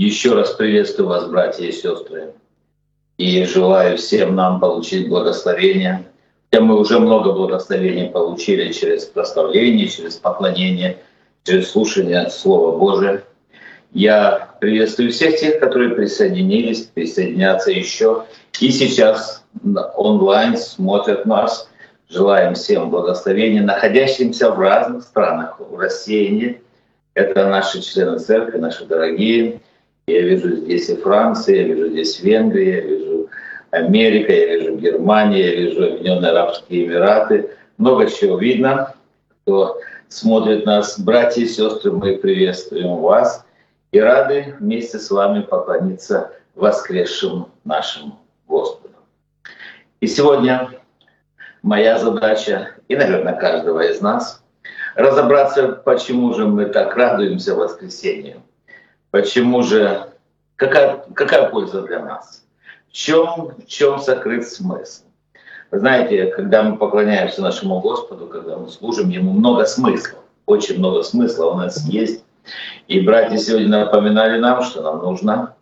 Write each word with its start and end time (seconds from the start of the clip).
Еще 0.00 0.32
раз 0.32 0.52
приветствую 0.52 1.10
вас, 1.10 1.26
братья 1.26 1.62
и 1.62 1.72
сестры, 1.72 2.32
и 3.18 3.44
желаю 3.44 3.98
всем 3.98 4.34
нам 4.34 4.58
получить 4.58 5.10
благословение. 5.10 6.06
Хотя 6.50 6.64
мы 6.64 6.80
уже 6.80 6.98
много 6.98 7.32
благословений 7.32 8.08
получили 8.08 8.72
через 8.72 9.04
прославление, 9.04 9.88
через 9.88 10.16
поклонение, 10.16 11.00
через 11.44 11.70
слушание 11.72 12.30
Слова 12.30 12.78
Божия. 12.78 13.24
Я 13.92 14.48
приветствую 14.58 15.10
всех 15.10 15.38
тех, 15.38 15.60
которые 15.60 15.90
присоединились, 15.90 16.84
присоединятся 16.84 17.70
еще 17.70 18.24
и 18.58 18.70
сейчас 18.70 19.44
онлайн 19.96 20.56
смотрят 20.56 21.26
нас. 21.26 21.68
Желаем 22.08 22.54
всем 22.54 22.88
благословения, 22.88 23.62
находящимся 23.62 24.50
в 24.50 24.58
разных 24.58 25.02
странах, 25.02 25.60
в 25.60 25.78
России. 25.78 26.62
Это 27.12 27.46
наши 27.48 27.82
члены 27.82 28.18
церкви, 28.18 28.56
наши 28.56 28.86
дорогие. 28.86 29.60
Я 30.10 30.22
вижу 30.22 30.56
здесь 30.56 30.88
и 30.88 30.96
Франция, 30.96 31.56
я 31.56 31.62
вижу 31.62 31.88
здесь 31.88 32.20
Венгрия, 32.20 32.76
я 32.76 32.80
вижу 32.80 33.28
Америка, 33.70 34.32
я 34.32 34.56
вижу 34.56 34.76
Германия, 34.76 35.44
я 35.44 35.54
вижу 35.54 35.84
Объединенные 35.84 36.30
Арабские 36.32 36.86
Эмираты. 36.86 37.50
Много 37.78 38.10
чего 38.10 38.38
видно. 38.38 38.94
Кто 39.42 39.78
смотрит 40.08 40.66
нас, 40.66 40.98
братья 40.98 41.42
и 41.42 41.46
сестры, 41.46 41.92
мы 41.92 42.16
приветствуем 42.16 42.96
вас 42.96 43.44
и 43.92 44.00
рады 44.00 44.56
вместе 44.58 44.98
с 44.98 45.10
вами 45.10 45.42
поклониться 45.42 46.32
воскресшим 46.54 47.46
нашим 47.64 48.14
Господу. 48.46 48.94
И 50.00 50.06
сегодня 50.06 50.70
моя 51.62 51.98
задача, 51.98 52.74
и, 52.88 52.96
наверное, 52.96 53.34
каждого 53.34 53.80
из 53.80 54.00
нас, 54.00 54.42
разобраться, 54.94 55.68
почему 55.68 56.34
же 56.34 56.46
мы 56.46 56.66
так 56.66 56.96
радуемся 56.96 57.54
воскресению, 57.54 58.42
почему 59.10 59.62
же, 59.62 60.10
какая, 60.56 61.04
какая 61.14 61.48
польза 61.48 61.82
для 61.82 62.00
нас, 62.00 62.44
в 62.88 62.92
чем, 62.92 63.54
в 63.58 63.66
чем 63.66 63.98
сокрыт 63.98 64.46
смысл. 64.46 65.04
Вы 65.70 65.78
знаете, 65.78 66.26
когда 66.26 66.62
мы 66.62 66.76
поклоняемся 66.76 67.42
нашему 67.42 67.80
Господу, 67.80 68.26
когда 68.26 68.56
мы 68.56 68.68
служим 68.68 69.08
Ему, 69.08 69.32
много 69.32 69.64
смыслов, 69.66 70.18
очень 70.46 70.78
много 70.78 71.02
смысла 71.02 71.46
у 71.52 71.54
нас 71.54 71.84
есть. 71.86 72.24
И 72.88 73.00
братья 73.00 73.36
сегодня 73.36 73.68
напоминали 73.68 74.38
нам, 74.38 74.62
что 74.62 74.82
нам 74.82 74.98
нужно, 74.98 75.54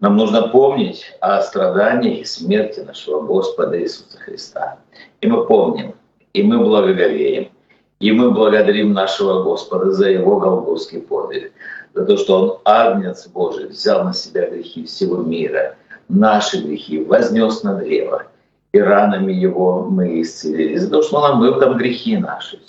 нам 0.00 0.16
нужно 0.16 0.48
помнить 0.48 1.04
о 1.20 1.42
страдании 1.42 2.20
и 2.20 2.24
смерти 2.24 2.80
нашего 2.80 3.20
Господа 3.20 3.78
Иисуса 3.82 4.18
Христа. 4.18 4.78
И 5.20 5.26
мы 5.26 5.44
помним, 5.44 5.94
и 6.32 6.42
мы 6.42 6.58
благоговеем, 6.58 7.50
и 7.98 8.12
мы 8.12 8.30
благодарим 8.30 8.94
нашего 8.94 9.42
Господа 9.42 9.92
за 9.92 10.08
Его 10.08 10.40
голгофский 10.40 11.00
подвиг, 11.00 11.52
за 11.94 12.04
то, 12.04 12.16
что 12.16 12.40
Он, 12.40 12.58
Агнец 12.64 13.26
Божий, 13.28 13.68
взял 13.68 14.04
на 14.04 14.12
себя 14.12 14.48
грехи 14.48 14.84
всего 14.84 15.18
мира, 15.18 15.76
наши 16.08 16.60
грехи, 16.60 17.02
вознес 17.02 17.62
на 17.62 17.74
древо, 17.76 18.26
и 18.72 18.78
ранами 18.78 19.32
Его 19.32 19.84
мы 19.84 20.20
исцелились, 20.22 20.82
за 20.82 20.90
то, 20.90 21.02
что 21.02 21.18
Он 21.18 21.32
омыл 21.32 21.58
там 21.58 21.76
грехи 21.76 22.16
наши. 22.16 22.60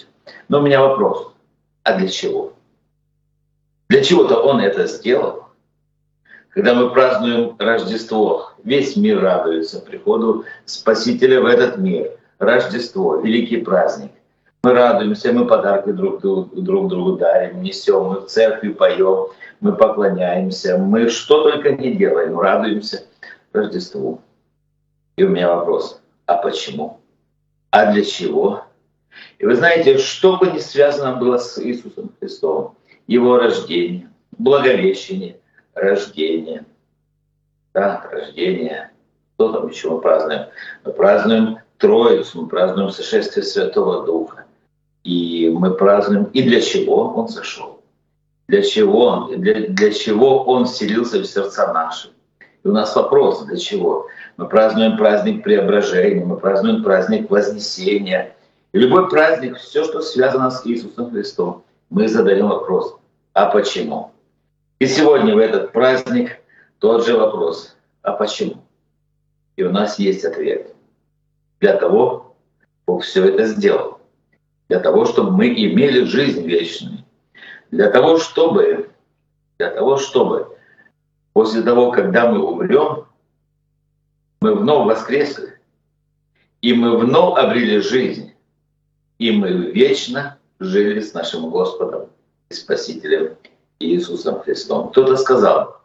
Но 0.47 0.59
у 0.59 0.63
меня 0.63 0.81
вопрос, 0.81 1.31
а 1.83 1.97
для 1.97 2.07
чего? 2.07 2.53
Для 3.89 4.03
чего-то 4.03 4.41
Он 4.41 4.59
это 4.59 4.87
сделал. 4.87 5.45
Когда 6.49 6.73
мы 6.73 6.89
празднуем 6.89 7.55
Рождество, 7.59 8.51
весь 8.63 8.97
мир 8.97 9.21
радуется 9.21 9.79
приходу 9.79 10.43
Спасителя 10.65 11.39
в 11.41 11.45
этот 11.45 11.77
мир. 11.77 12.11
Рождество, 12.39 13.17
великий 13.17 13.57
праздник. 13.57 14.11
Мы 14.63 14.73
радуемся, 14.73 15.33
мы 15.33 15.47
подарки 15.47 15.89
друг, 15.89 16.21
друг 16.21 16.87
другу 16.87 17.17
дарим, 17.17 17.63
несем, 17.63 18.03
мы 18.03 18.21
в 18.21 18.27
церкви 18.27 18.69
поем, 18.69 19.29
мы 19.59 19.75
поклоняемся, 19.75 20.77
мы 20.77 21.09
что 21.09 21.49
только 21.49 21.71
не 21.71 21.95
делаем, 21.95 22.39
радуемся 22.39 23.07
Рождеству. 23.53 24.21
И 25.15 25.23
у 25.23 25.29
меня 25.29 25.55
вопрос, 25.55 25.99
а 26.27 26.35
почему? 26.35 26.99
А 27.71 27.91
для 27.91 28.03
чего? 28.03 28.65
И 29.39 29.47
вы 29.47 29.55
знаете, 29.55 29.97
что 29.97 30.37
бы 30.37 30.51
ни 30.51 30.59
связано 30.59 31.15
было 31.15 31.39
с 31.39 31.57
Иисусом 31.57 32.11
Христом, 32.19 32.77
его 33.07 33.39
рождение, 33.39 34.11
благовещение, 34.37 35.39
рождение. 35.73 36.65
Да, 37.73 38.07
рождение. 38.11 38.91
Что 39.33 39.53
там 39.53 39.69
еще 39.69 39.89
мы 39.89 40.01
празднуем? 40.01 40.49
Мы 40.85 40.93
празднуем 40.93 41.57
Троицу, 41.79 42.43
мы 42.43 42.47
празднуем 42.47 42.91
сошествие 42.91 43.43
Святого 43.43 44.05
Духа. 44.05 44.45
И 45.03 45.49
мы 45.49 45.73
празднуем, 45.73 46.25
и 46.25 46.43
для 46.43 46.61
чего 46.61 47.13
Он 47.15 47.27
зашел. 47.27 47.81
Для 48.47 48.61
чего 48.61 49.05
Он, 49.05 49.41
для, 49.41 49.67
для 49.67 49.91
чего 49.91 50.43
Он 50.43 50.65
вселился 50.65 51.19
в 51.19 51.25
сердца 51.25 51.73
наши. 51.73 52.09
И 52.63 52.67
у 52.67 52.71
нас 52.71 52.95
вопрос, 52.95 53.43
для 53.45 53.57
чего? 53.57 54.07
Мы 54.37 54.47
празднуем 54.47 54.97
праздник 54.97 55.43
преображения, 55.43 56.23
мы 56.23 56.37
празднуем 56.37 56.83
праздник 56.83 57.29
Вознесения. 57.29 58.35
И 58.73 58.79
любой 58.79 59.09
праздник, 59.09 59.57
все, 59.57 59.83
что 59.83 60.01
связано 60.01 60.51
с 60.51 60.65
Иисусом 60.65 61.11
Христом, 61.11 61.63
мы 61.89 62.07
задаем 62.07 62.47
вопрос, 62.49 62.95
а 63.33 63.47
почему? 63.47 64.11
И 64.79 64.87
сегодня 64.87 65.35
в 65.35 65.39
этот 65.39 65.71
праздник 65.71 66.39
тот 66.79 67.05
же 67.05 67.17
вопрос, 67.17 67.75
а 68.01 68.13
почему? 68.13 68.63
И 69.55 69.63
у 69.63 69.71
нас 69.71 69.99
есть 69.99 70.23
ответ. 70.25 70.73
Для 71.59 71.77
того, 71.77 72.35
Бог 72.87 73.03
все 73.03 73.25
это 73.25 73.45
сделал. 73.45 74.00
Для 74.71 74.79
того, 74.79 75.03
чтобы 75.03 75.31
мы 75.31 75.47
имели 75.49 76.05
жизнь 76.05 76.47
вечную. 76.47 76.99
Для 77.71 77.89
того, 77.91 78.17
чтобы, 78.19 78.89
для 79.59 79.69
того, 79.69 79.97
чтобы 79.97 80.47
после 81.33 81.61
того, 81.61 81.91
когда 81.91 82.31
мы 82.31 82.41
умрем, 82.41 83.03
мы 84.39 84.55
вновь 84.55 84.87
воскресли, 84.87 85.59
и 86.61 86.71
мы 86.71 86.97
вновь 86.97 87.37
обрели 87.37 87.81
жизнь, 87.81 88.31
и 89.19 89.31
мы 89.31 89.51
вечно 89.73 90.37
жили 90.61 91.01
с 91.01 91.13
нашим 91.13 91.49
Господом 91.49 92.07
и 92.49 92.53
Спасителем 92.53 93.35
Иисусом 93.79 94.39
Христом. 94.39 94.91
Кто-то 94.91 95.17
сказал, 95.17 95.81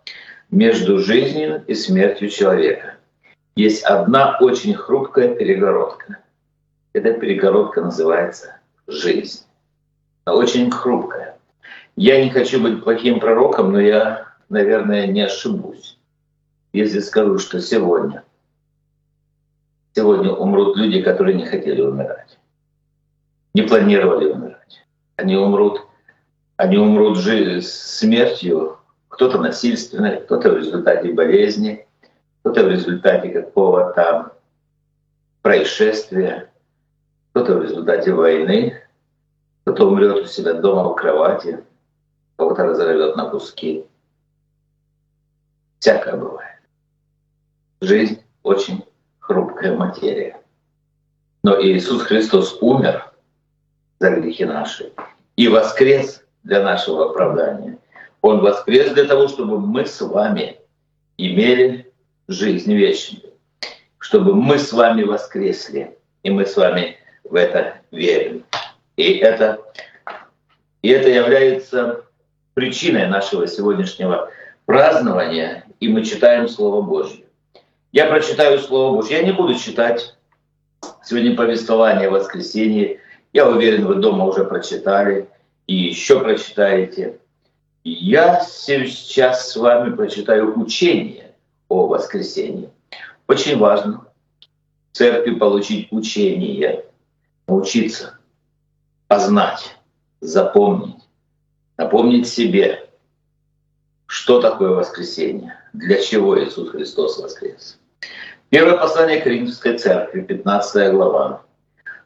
между 0.52 1.00
жизнью 1.00 1.64
и 1.66 1.74
смертью 1.74 2.28
человека 2.28 2.98
есть 3.56 3.82
одна 3.82 4.38
очень 4.38 4.74
хрупкая 4.74 5.34
перегородка. 5.34 6.18
Эта 6.92 7.14
перегородка 7.14 7.80
называется 7.80 8.60
жизнь. 8.86 9.44
Очень 10.26 10.70
хрупкая. 10.70 11.38
Я 11.96 12.22
не 12.22 12.30
хочу 12.30 12.60
быть 12.60 12.82
плохим 12.82 13.20
пророком, 13.20 13.72
но 13.72 13.80
я, 13.80 14.26
наверное, 14.48 15.06
не 15.06 15.22
ошибусь, 15.22 15.98
если 16.72 17.00
скажу, 17.00 17.38
что 17.38 17.60
сегодня, 17.60 18.24
сегодня 19.94 20.32
умрут 20.32 20.76
люди, 20.76 21.02
которые 21.02 21.36
не 21.36 21.46
хотели 21.46 21.80
умирать, 21.80 22.38
не 23.54 23.62
планировали 23.62 24.26
умирать 24.26 24.56
они 25.16 25.36
умрут, 25.36 25.86
они 26.56 26.76
умрут 26.76 27.18
смертью, 27.62 28.78
кто-то 29.08 29.38
насильственно, 29.38 30.16
кто-то 30.16 30.50
в 30.50 30.58
результате 30.58 31.12
болезни, 31.12 31.86
кто-то 32.40 32.64
в 32.64 32.68
результате 32.68 33.30
какого-то 33.30 34.32
происшествия, 35.42 36.50
кто-то 37.36 37.58
в 37.58 37.62
результате 37.64 38.14
войны, 38.14 38.80
кто-то 39.60 39.88
умрет 39.88 40.24
у 40.24 40.24
себя 40.24 40.54
дома 40.54 40.84
в 40.88 40.94
кровати, 40.94 41.62
кого-то 42.36 42.64
разорвет 42.64 43.14
на 43.14 43.28
куски. 43.28 43.84
Всякое 45.78 46.16
бывает. 46.16 46.60
Жизнь 47.82 48.22
очень 48.42 48.86
хрупкая 49.18 49.76
материя. 49.76 50.40
Но 51.42 51.60
Иисус 51.60 52.04
Христос 52.04 52.56
умер 52.62 53.12
за 53.98 54.12
грехи 54.12 54.46
наши 54.46 54.94
и 55.36 55.48
воскрес 55.48 56.24
для 56.42 56.62
нашего 56.62 57.10
оправдания. 57.10 57.76
Он 58.22 58.40
воскрес 58.40 58.94
для 58.94 59.04
того, 59.04 59.28
чтобы 59.28 59.60
мы 59.60 59.84
с 59.84 60.00
вами 60.00 60.58
имели 61.18 61.92
жизнь 62.28 62.72
вечную, 62.72 63.34
чтобы 63.98 64.34
мы 64.34 64.58
с 64.58 64.72
вами 64.72 65.02
воскресли, 65.02 65.98
и 66.22 66.30
мы 66.30 66.46
с 66.46 66.56
вами 66.56 66.96
в 67.30 67.34
это 67.34 67.78
верим. 67.90 68.44
И 68.96 69.12
это, 69.14 69.60
и 70.82 70.88
это 70.88 71.08
является 71.08 72.04
причиной 72.54 73.06
нашего 73.08 73.46
сегодняшнего 73.46 74.30
празднования, 74.64 75.64
и 75.80 75.88
мы 75.88 76.04
читаем 76.04 76.48
Слово 76.48 76.82
Божье. 76.82 77.24
Я 77.92 78.06
прочитаю 78.06 78.58
Слово 78.58 78.96
Божье. 78.96 79.18
Я 79.18 79.24
не 79.24 79.32
буду 79.32 79.54
читать 79.54 80.16
сегодня 81.04 81.36
повествование 81.36 82.08
о 82.08 82.12
воскресении, 82.12 83.00
я 83.32 83.48
уверен, 83.48 83.86
вы 83.86 83.96
дома 83.96 84.24
уже 84.24 84.44
прочитали 84.44 85.28
и 85.66 85.74
еще 85.74 86.20
прочитаете. 86.20 87.18
я 87.84 88.40
сейчас 88.40 89.52
с 89.52 89.56
вами 89.56 89.94
прочитаю 89.94 90.58
учение 90.58 91.34
о 91.68 91.86
воскресении. 91.86 92.70
Очень 93.28 93.58
важно 93.58 94.06
в 94.92 94.96
церкви 94.96 95.34
получить 95.34 95.88
учение, 95.90 96.84
научиться 97.46 98.18
познать, 99.08 99.76
запомнить, 100.20 101.02
напомнить 101.76 102.28
себе, 102.28 102.90
что 104.06 104.40
такое 104.40 104.70
воскресение, 104.70 105.58
для 105.72 106.02
чего 106.02 106.42
Иисус 106.42 106.70
Христос 106.70 107.18
воскрес. 107.18 107.78
Первое 108.48 108.78
послание 108.78 109.20
к 109.20 109.26
Римской 109.26 109.78
церкви, 109.78 110.22
15 110.22 110.92
глава. 110.92 111.42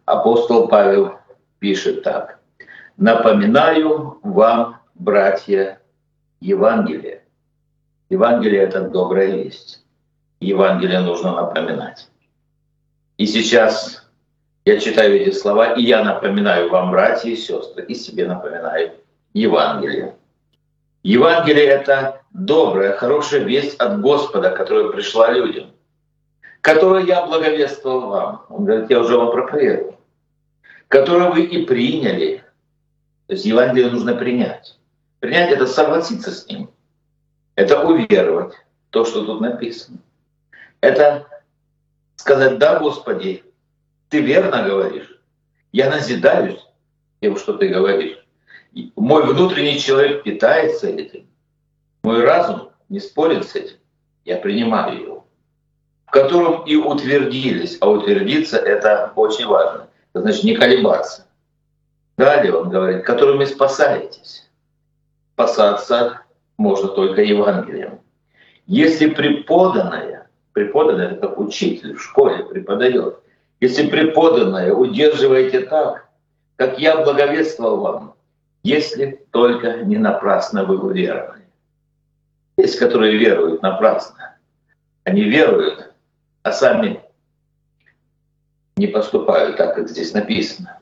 Апостол 0.04 0.69
Павел 0.69 1.19
пишет 1.58 2.02
так. 2.02 2.40
«Напоминаю 2.96 4.19
вам, 4.22 4.81
братья, 4.94 5.81
Евангелие». 6.40 7.25
Евангелие— 8.08 8.62
это 8.62 8.82
добрая 8.82 9.31
весть. 9.31 9.84
Евангелие 10.40 11.00
нужно 11.00 11.32
напоминать. 11.32 12.08
И 13.19 13.26
сейчас 13.26 14.00
я 14.65 14.79
читаю 14.79 15.21
эти 15.21 15.35
слова, 15.35 15.73
и 15.73 15.83
я 15.83 16.05
напоминаю 16.05 16.71
вам, 16.71 16.91
братья 16.91 17.31
и 17.31 17.37
сестры, 17.37 17.85
и 17.85 17.95
себе 17.95 18.27
напоминаю 18.27 18.93
Евангелие. 19.33 20.15
Евангелие— 21.03 21.65
это 21.67 22.23
добрая, 22.33 22.97
хорошая 22.97 23.41
весть 23.41 23.77
от 23.77 24.01
Господа, 24.01 24.51
которая 24.51 24.91
пришла 24.91 25.33
людям, 25.33 25.71
которую 26.61 27.07
я 27.07 27.25
благовествовал 27.25 28.11
вам. 28.11 28.47
Он 28.51 28.65
говорит, 28.65 28.91
я 28.91 29.01
уже 29.01 29.17
вам 29.17 29.31
проповедовал. 29.31 29.97
Которую 30.89 31.33
вы 31.33 31.43
и 31.43 31.65
приняли. 31.65 32.45
То 33.29 33.35
есть 33.35 33.47
Евангелие 33.47 33.91
нужно 33.91 34.15
принять. 34.15 34.79
Принять— 35.21 35.51
это 35.53 35.67
согласиться 35.67 36.33
с 36.33 36.47
ним. 36.49 36.71
Это 37.55 37.83
уверовать 37.83 38.55
то, 38.91 39.05
что 39.05 39.25
тут 39.25 39.41
написано. 39.41 39.99
Это 40.81 41.27
сказать, 42.17 42.59
да, 42.59 42.79
Господи, 42.79 43.45
ты 44.11 44.21
верно 44.21 44.62
говоришь. 44.62 45.19
Я 45.73 45.89
назидаюсь 45.89 46.61
тем, 47.21 47.37
что 47.37 47.55
ты 47.55 47.69
говоришь. 47.69 48.19
Мой 48.97 49.25
внутренний 49.25 49.79
человек 49.79 50.25
питается 50.25 50.89
этим. 50.89 51.27
Мой 52.03 52.23
разум 52.23 52.71
не 52.89 53.01
спорит 53.01 53.49
с 53.49 53.55
этим. 53.55 53.77
Я 54.25 54.37
принимаю 54.37 55.01
его. 55.01 55.27
В 56.07 56.11
котором 56.11 56.65
и 56.65 56.75
утвердились. 56.75 57.79
А 57.81 57.89
утвердиться— 57.89 58.57
это 58.59 59.12
очень 59.15 59.47
важно. 59.47 59.89
Это 60.12 60.23
значит 60.23 60.45
не 60.45 60.57
колебаться. 60.57 61.27
Далее 62.17 62.55
он 62.55 62.69
говорит, 62.69 63.05
которыми 63.05 63.45
спасаетесь. 63.45 64.51
Спасаться 65.35 66.23
можно 66.59 66.89
только 66.89 67.23
Евангелием. 67.23 68.01
Если 68.67 69.09
преподанное, 69.09 70.29
преподанное 70.53 71.15
как 71.15 71.39
учитель 71.39 71.95
в 71.95 72.03
школе 72.03 72.45
преподает, 72.45 73.21
если 73.61 73.89
преподанное 73.89 74.73
удерживаете 74.73 75.61
так, 75.61 76.09
как 76.57 76.79
я 76.79 77.03
благовествовал 77.05 77.81
вам, 77.81 78.15
если 78.62 79.25
только 79.31 79.85
не 79.85 79.97
напрасно 79.97 80.65
вы 80.65 80.79
уверовали. 80.79 81.45
Есть, 82.57 82.79
которые 82.79 83.17
веруют 83.17 83.62
напрасно. 83.62 84.37
Они 85.05 85.23
веруют, 85.23 85.93
а 86.43 86.53
сами 86.53 87.01
не 88.77 88.87
поступают 88.87 89.57
так, 89.57 89.75
как 89.75 89.89
здесь 89.89 90.12
написано. 90.12 90.79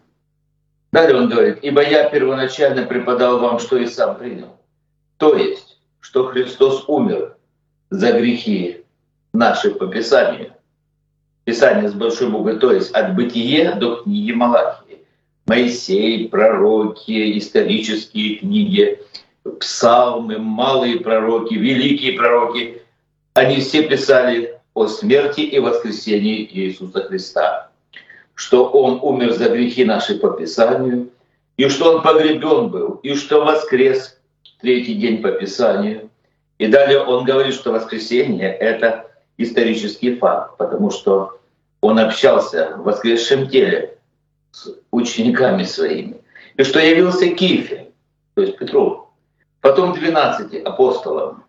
Далее 0.92 1.16
он 1.16 1.28
говорит, 1.28 1.58
«Ибо 1.62 1.82
я 1.82 2.08
первоначально 2.08 2.86
преподал 2.86 3.38
вам, 3.40 3.58
что 3.58 3.76
и 3.76 3.86
сам 3.86 4.16
принял. 4.16 4.56
То 5.18 5.36
есть, 5.36 5.80
что 6.00 6.26
Христос 6.26 6.84
умер 6.88 7.36
за 7.90 8.12
грехи 8.12 8.84
наши 9.32 9.70
по 9.70 9.86
Писанию. 9.86 10.52
Писание 11.58 11.88
с 11.88 11.92
большой 11.92 12.28
буквы, 12.28 12.54
то 12.54 12.70
есть 12.70 12.92
от 12.92 13.16
бытия 13.16 13.72
до 13.72 13.96
книги 13.96 14.30
Малахии. 14.30 14.98
Моисей, 15.48 16.28
пророки, 16.28 17.36
исторические 17.36 18.36
книги, 18.36 19.00
псалмы, 19.58 20.38
малые 20.38 21.00
пророки, 21.00 21.54
великие 21.54 22.12
пророки, 22.12 22.82
они 23.34 23.56
все 23.56 23.88
писали 23.88 24.56
о 24.72 24.86
смерти 24.86 25.40
и 25.40 25.58
воскресении 25.58 26.48
Иисуса 26.48 27.02
Христа, 27.02 27.70
что 28.36 28.68
Он 28.68 29.00
умер 29.02 29.32
за 29.32 29.48
грехи 29.48 29.84
наши 29.84 30.16
по 30.16 30.30
Писанию, 30.30 31.08
и 31.56 31.68
что 31.68 31.92
Он 31.92 32.02
погребен 32.02 32.68
был, 32.68 33.00
и 33.02 33.14
что 33.14 33.44
воскрес 33.44 34.16
третий 34.60 34.94
день 34.94 35.22
по 35.22 35.32
Писанию. 35.32 36.08
И 36.58 36.68
далее 36.68 37.00
Он 37.00 37.24
говорит, 37.24 37.54
что 37.54 37.72
воскресение— 37.72 38.52
это 38.60 39.10
исторический 39.38 40.14
факт, 40.14 40.56
потому 40.56 40.92
что 40.92 41.37
Он 41.80 41.98
общался 41.98 42.76
в 42.76 42.84
воскресшем 42.84 43.48
теле— 43.48 43.94
с 44.52 44.74
учениками 44.90 45.62
своими, 45.64 46.20
и 46.56 46.64
что 46.64 46.80
явился 46.80 47.28
Кифе, 47.28 47.92
то 48.34 48.42
есть 48.42 48.58
Петру, 48.58 49.10
потом 49.60 49.92
12 49.92 50.62
апостолам, 50.64 51.44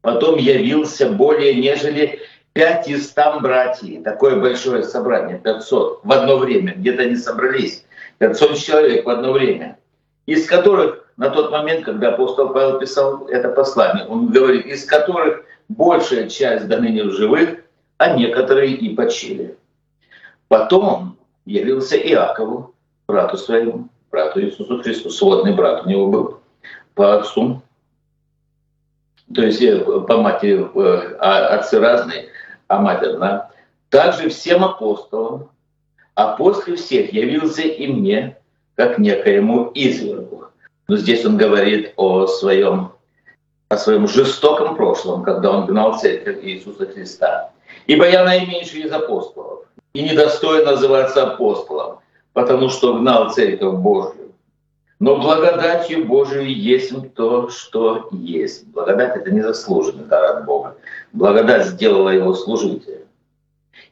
потом 0.00 0.38
явился 0.38 1.08
более 1.08 1.54
нежели 1.54 2.20
500 2.52 3.42
братьев, 3.42 4.04
такое 4.04 4.36
большое 4.36 4.84
собрание, 4.84 5.38
500 5.38 6.00
в 6.04 6.12
одно 6.12 6.36
время, 6.36 6.74
где-то 6.74 7.02
они 7.02 7.16
собрались, 7.16 7.84
500 8.18 8.58
человек 8.58 9.06
в 9.06 9.08
одно 9.08 9.32
время, 9.32 9.78
из 10.26 10.46
которых 10.46 11.08
на 11.16 11.30
тот 11.30 11.50
момент, 11.50 11.84
когда 11.84 12.10
апостол 12.10 12.50
Павел 12.50 12.78
писал 12.78 13.26
это 13.28 13.48
послание, 13.48 14.06
он 14.06 14.28
говорит, 14.28 14.66
из 14.66 14.84
которых 14.84 15.44
большая 15.68 16.28
часть 16.28 16.68
до 16.68 16.78
ныне 16.78 17.04
в 17.04 17.12
живых, 17.12 17.63
а 17.98 18.16
некоторые 18.16 18.74
и 18.74 18.94
почили. 18.94 19.56
Потом 20.48 21.16
явился 21.44 21.96
Иакову, 21.96 22.74
брату 23.06 23.36
своему, 23.36 23.88
брату 24.10 24.40
Иисусу 24.40 24.82
Христу, 24.82 25.10
сводный 25.10 25.54
брат 25.54 25.84
у 25.86 25.88
него 25.88 26.06
был 26.08 26.40
по 26.94 27.16
отцу, 27.16 27.62
то 29.34 29.42
есть 29.42 29.62
э, 29.62 29.78
по 29.80 30.18
матери, 30.18 30.60
э, 30.62 31.16
а 31.18 31.48
отцы 31.56 31.80
разные, 31.80 32.28
а 32.68 32.80
мать 32.80 33.02
одна. 33.02 33.50
Также 33.88 34.28
всем 34.28 34.64
апостолам, 34.64 35.50
а 36.14 36.36
после 36.36 36.76
всех 36.76 37.12
явился 37.12 37.62
и 37.62 37.86
мне, 37.86 38.36
как 38.76 38.98
некоему 38.98 39.70
извергу. 39.74 40.46
Но 40.88 40.96
здесь 40.96 41.24
он 41.24 41.36
говорит 41.36 41.94
о 41.96 42.26
своем, 42.26 42.92
о 43.68 43.76
своем 43.76 44.06
жестоком 44.06 44.76
прошлом, 44.76 45.22
когда 45.22 45.50
он 45.50 45.66
гнал 45.66 45.98
церковь 45.98 46.38
Иисуса 46.42 46.86
Христа. 46.86 47.50
«Ибо 47.86 48.08
я 48.08 48.24
наименьший 48.24 48.82
из 48.82 48.92
апостолов, 48.92 49.64
и 49.92 50.02
недостоин 50.02 50.64
называться 50.64 51.22
апостолом, 51.22 52.00
потому 52.32 52.68
что 52.68 52.94
гнал 52.94 53.30
Церковь 53.30 53.74
Божию. 53.76 54.32
Но 55.00 55.16
благодатью 55.16 56.06
Божией 56.06 56.52
есть 56.52 56.92
то, 57.14 57.48
что 57.48 58.08
есть. 58.12 58.66
Благодать— 58.68 59.16
это 59.16 59.30
незаслуженный 59.30 60.04
дар 60.04 60.36
от 60.36 60.44
Бога. 60.46 60.76
Благодать 61.12 61.66
сделала 61.66 62.10
его 62.10 62.34
служителем. 62.34 63.02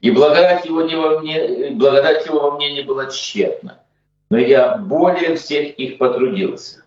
И 0.01 0.11
благодать 0.11 0.65
его, 0.65 0.83
не 0.83 0.97
во 0.97 1.21
мне, 1.21 1.71
благодать 1.73 2.27
его 2.27 2.41
во 2.41 2.57
мне 2.57 2.73
не 2.73 2.83
была 2.83 3.07
тщетна. 3.07 3.79
Но 4.31 4.39
я 4.39 4.77
более 4.77 5.37
всех 5.37 5.75
их 5.79 5.99
потрудился. 5.99 6.85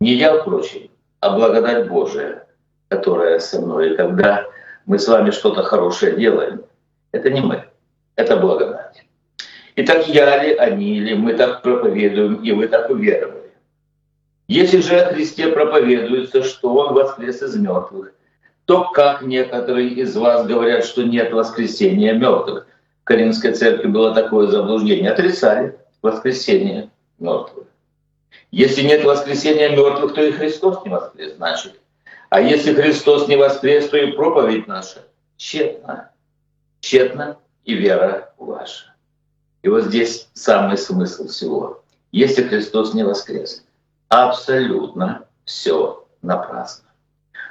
Не 0.00 0.14
я, 0.14 0.40
впрочем, 0.40 0.88
а 1.20 1.36
благодать 1.36 1.88
Божия, 1.88 2.46
которая 2.88 3.38
со 3.40 3.60
мной. 3.60 3.92
И 3.92 3.96
когда 3.96 4.46
мы 4.86 4.98
с 4.98 5.08
вами 5.08 5.30
что-то 5.30 5.62
хорошее 5.62 6.16
делаем, 6.16 6.64
это 7.12 7.30
не 7.30 7.40
мы, 7.40 7.64
это 8.16 8.36
благодать. 8.36 9.04
И 9.76 9.82
так 9.82 10.06
я 10.08 10.42
ли, 10.42 10.54
они 10.54 11.00
ли, 11.00 11.14
мы 11.14 11.34
так 11.34 11.62
проповедуем, 11.62 12.36
и 12.36 12.52
вы 12.52 12.68
так 12.68 12.90
уверовали. 12.90 13.50
Если 14.46 14.80
же 14.80 15.00
о 15.00 15.12
Христе 15.12 15.48
проповедуется, 15.48 16.42
что 16.42 16.74
Он 16.74 16.94
воскрес 16.94 17.42
из 17.42 17.56
мертвых, 17.56 18.12
то 18.66 18.90
как 18.90 19.22
некоторые 19.22 19.88
из 19.88 20.16
вас 20.16 20.46
говорят, 20.46 20.84
что 20.84 21.02
нет 21.02 21.32
воскресения 21.32 22.12
мертвых? 22.12 22.66
В 23.02 23.04
Каринской 23.04 23.52
церкви 23.52 23.88
было 23.88 24.14
такое 24.14 24.46
заблуждение. 24.46 25.10
Отрицали 25.10 25.76
воскресение 26.02 26.90
мертвых. 27.18 27.66
Если 28.50 28.82
нет 28.82 29.04
воскресения 29.04 29.70
мертвых, 29.70 30.14
то 30.14 30.22
и 30.22 30.32
Христос 30.32 30.84
не 30.84 30.90
воскрес, 30.90 31.34
значит. 31.36 31.80
А 32.30 32.40
если 32.40 32.74
Христос 32.74 33.28
не 33.28 33.36
воскрес, 33.36 33.88
то 33.88 33.96
и 33.96 34.12
проповедь 34.12 34.66
наша 34.66 35.00
тщетна. 35.36 36.10
Тщетна 36.80 37.38
и 37.64 37.74
вера 37.74 38.32
ваша. 38.38 38.94
И 39.62 39.68
вот 39.68 39.84
здесь 39.84 40.28
самый 40.34 40.76
смысл 40.76 41.28
всего. 41.28 41.82
Если 42.12 42.42
Христос 42.42 42.94
не 42.94 43.02
воскрес, 43.02 43.64
абсолютно 44.08 45.24
все 45.44 46.06
напрасно. 46.22 46.84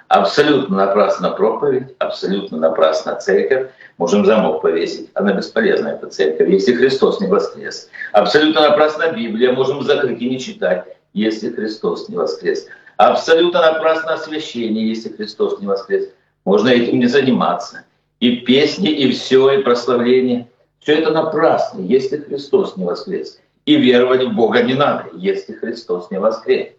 Абсолютно 0.08 0.78
напрасно 0.78 1.32
проповедь, 1.32 1.96
абсолютно 1.98 2.58
напрасно 2.58 3.16
церковь. 3.16 3.72
Можем 3.98 4.26
замок 4.26 4.62
повесить, 4.62 5.10
она 5.16 5.34
бесполезна, 5.34 5.90
эта 5.90 6.08
церковь, 6.08 6.50
если 6.50 6.76
Христос 6.76 7.20
не 7.20 7.28
воскрес. 7.28 7.90
Абсолютно 8.12 8.62
напрасно 8.62 9.12
Библия, 9.12 9.54
можем 9.54 9.82
закрыть 9.82 10.22
и 10.22 10.30
не 10.30 10.40
читать, 10.40 10.86
если 11.14 11.50
Христос 11.52 12.10
не 12.10 12.16
воскрес. 12.16 12.68
Абсолютно 12.98 13.62
напрасно 13.62 14.14
освящение, 14.14 14.88
если 14.88 15.10
Христос 15.10 15.60
не 15.60 15.68
воскрес. 15.68 16.10
Можно 16.46 16.70
этим 16.70 17.00
не 17.00 17.08
заниматься 17.08 17.86
и 18.24 18.38
песни, 18.38 18.90
и 18.90 19.12
все, 19.12 19.52
и 19.52 19.64
прославление. 19.64 20.48
Все 20.80 20.94
это 21.00 21.12
напрасно, 21.12 21.82
если 21.82 22.18
Христос 22.18 22.78
не 22.78 22.86
воскрес. 22.86 23.40
И 23.66 23.76
веровать 23.76 24.24
в 24.24 24.34
Бога 24.34 24.64
не 24.64 24.76
надо, 24.76 25.10
если 25.14 25.54
Христос 25.54 26.10
не 26.10 26.20
воскрес. 26.20 26.70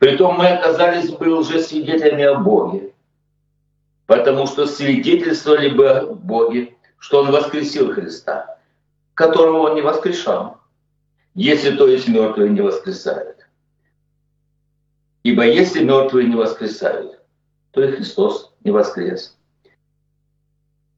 Притом 0.00 0.38
мы 0.38 0.48
оказались 0.48 1.10
бы 1.10 1.28
уже 1.28 1.60
свидетелями 1.60 2.24
о 2.24 2.34
Боге, 2.34 2.90
потому 4.06 4.48
что 4.48 4.66
свидетельствовали 4.66 5.68
бы 5.68 5.88
о 5.88 6.06
Боге, 6.06 6.74
что 6.98 7.22
Он 7.22 7.30
воскресил 7.30 7.92
Христа, 7.92 8.58
которого 9.14 9.68
Он 9.68 9.76
не 9.76 9.82
воскрешал, 9.82 10.58
если 11.36 11.76
то 11.76 11.86
есть 11.86 12.08
мертвые 12.08 12.50
не 12.50 12.60
воскресают. 12.60 13.41
Ибо 15.22 15.46
если 15.46 15.84
мертвые 15.84 16.28
не 16.28 16.34
воскресают, 16.34 17.20
то 17.70 17.82
и 17.82 17.92
Христос 17.92 18.52
не 18.64 18.70
воскрес. 18.70 19.38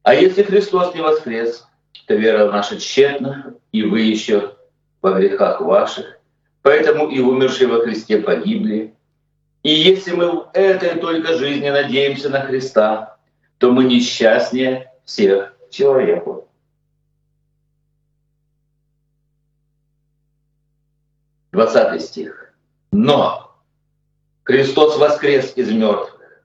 А 0.03 0.13
если 0.13 0.43
Христос 0.43 0.93
не 0.95 1.01
воскрес, 1.01 1.67
то 2.07 2.15
вера 2.15 2.51
наша 2.51 2.79
тщетна, 2.79 3.55
и 3.71 3.83
вы 3.83 4.01
еще 4.01 4.55
во 5.01 5.13
грехах 5.13 5.61
ваших, 5.61 6.19
поэтому 6.61 7.09
и 7.09 7.19
умершие 7.19 7.67
во 7.67 7.81
Христе 7.81 8.19
погибли. 8.19 8.93
И 9.63 9.73
если 9.73 10.11
мы 10.11 10.31
в 10.31 10.49
этой 10.53 10.99
только 10.99 11.37
жизни 11.37 11.69
надеемся 11.69 12.29
на 12.29 12.41
Христа, 12.41 13.17
то 13.57 13.71
мы 13.71 13.83
несчастнее 13.83 14.91
всех 15.05 15.55
человеку. 15.69 16.47
Двадцатый 21.51 21.99
стих. 21.99 22.53
Но 22.91 23.54
Христос 24.45 24.97
воскрес 24.99 25.53
из 25.55 25.71
мертвых, 25.71 26.43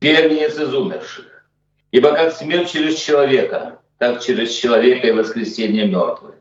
первенец 0.00 0.58
из 0.58 0.74
умерших. 0.74 1.46
Ибо 1.92 2.12
как 2.12 2.32
смерть 2.32 2.72
через 2.72 2.96
человека, 2.96 3.78
так 3.98 4.20
через 4.20 4.50
человека 4.50 5.06
и 5.06 5.12
воскресение 5.12 5.86
мертвых. 5.86 6.34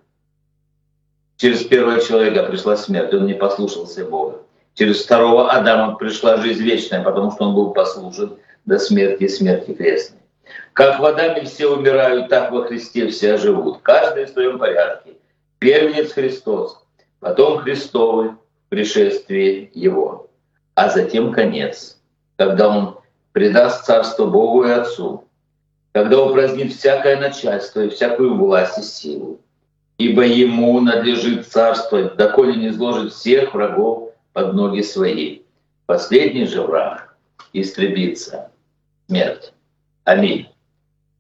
Через 1.36 1.64
первого 1.66 2.02
человека 2.02 2.44
пришла 2.44 2.76
смерть, 2.76 3.14
он 3.14 3.28
не 3.28 3.36
послушался 3.36 4.06
Бога. 4.06 4.42
Через 4.74 5.04
второго 5.04 5.52
Адама 5.52 5.96
пришла 5.98 6.38
жизнь 6.38 6.64
вечная, 6.64 7.04
потому 7.04 7.32
что 7.32 7.46
он 7.46 7.54
был 7.54 7.74
послушен 7.74 8.36
до 8.66 8.80
смерти 8.80 9.26
и 9.26 9.30
смерти 9.30 9.76
крестной. 9.76 10.18
Как 10.74 11.00
водами 11.00 11.46
все 11.46 11.68
умирают, 11.68 12.30
так 12.30 12.52
во 12.52 12.64
Христе 12.64 13.08
все 13.10 13.38
живут. 13.38 13.82
Каждый 13.84 14.26
в 14.26 14.30
своем 14.30 14.58
порядке. 14.58 15.14
Первенец 15.60 16.14
Христос, 16.14 16.84
потом 17.20 17.60
Христовы 17.60 18.36
пришествие 18.70 19.70
Его. 19.76 20.27
А 20.78 20.92
затем 20.92 21.34
конец, 21.34 21.98
когда 22.36 22.70
Он 22.70 23.00
предаст 23.32 23.86
царство 23.86 24.28
Богу 24.28 24.64
и 24.64 24.70
Отцу, 24.70 25.24
когда 25.92 26.24
упразднит 26.24 26.72
всякое 26.72 27.20
начальство 27.20 27.82
и 27.82 27.90
всякую 27.90 28.36
власть 28.38 28.78
и 28.78 28.84
силу. 28.84 29.42
Ибо 29.98 30.24
Ему 30.24 30.80
надлежит 30.80 31.48
царствовать, 31.48 32.16
доколе 32.16 32.56
не 32.58 32.68
изложит 32.68 33.12
всех 33.12 33.56
врагов 33.56 34.12
под 34.34 34.54
ноги 34.54 34.82
свои. 34.82 35.40
Последний 35.88 36.46
же 36.46 36.62
враг 36.62 37.18
истребится. 37.54 38.52
Смерть. 39.08 39.54
Аминь. 40.04 40.48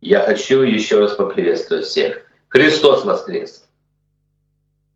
Я 0.01 0.19
хочу 0.19 0.61
еще 0.61 0.99
раз 0.99 1.15
поприветствовать 1.15 1.85
всех. 1.85 2.21
Христос 2.49 3.03
воскрес! 3.05 3.67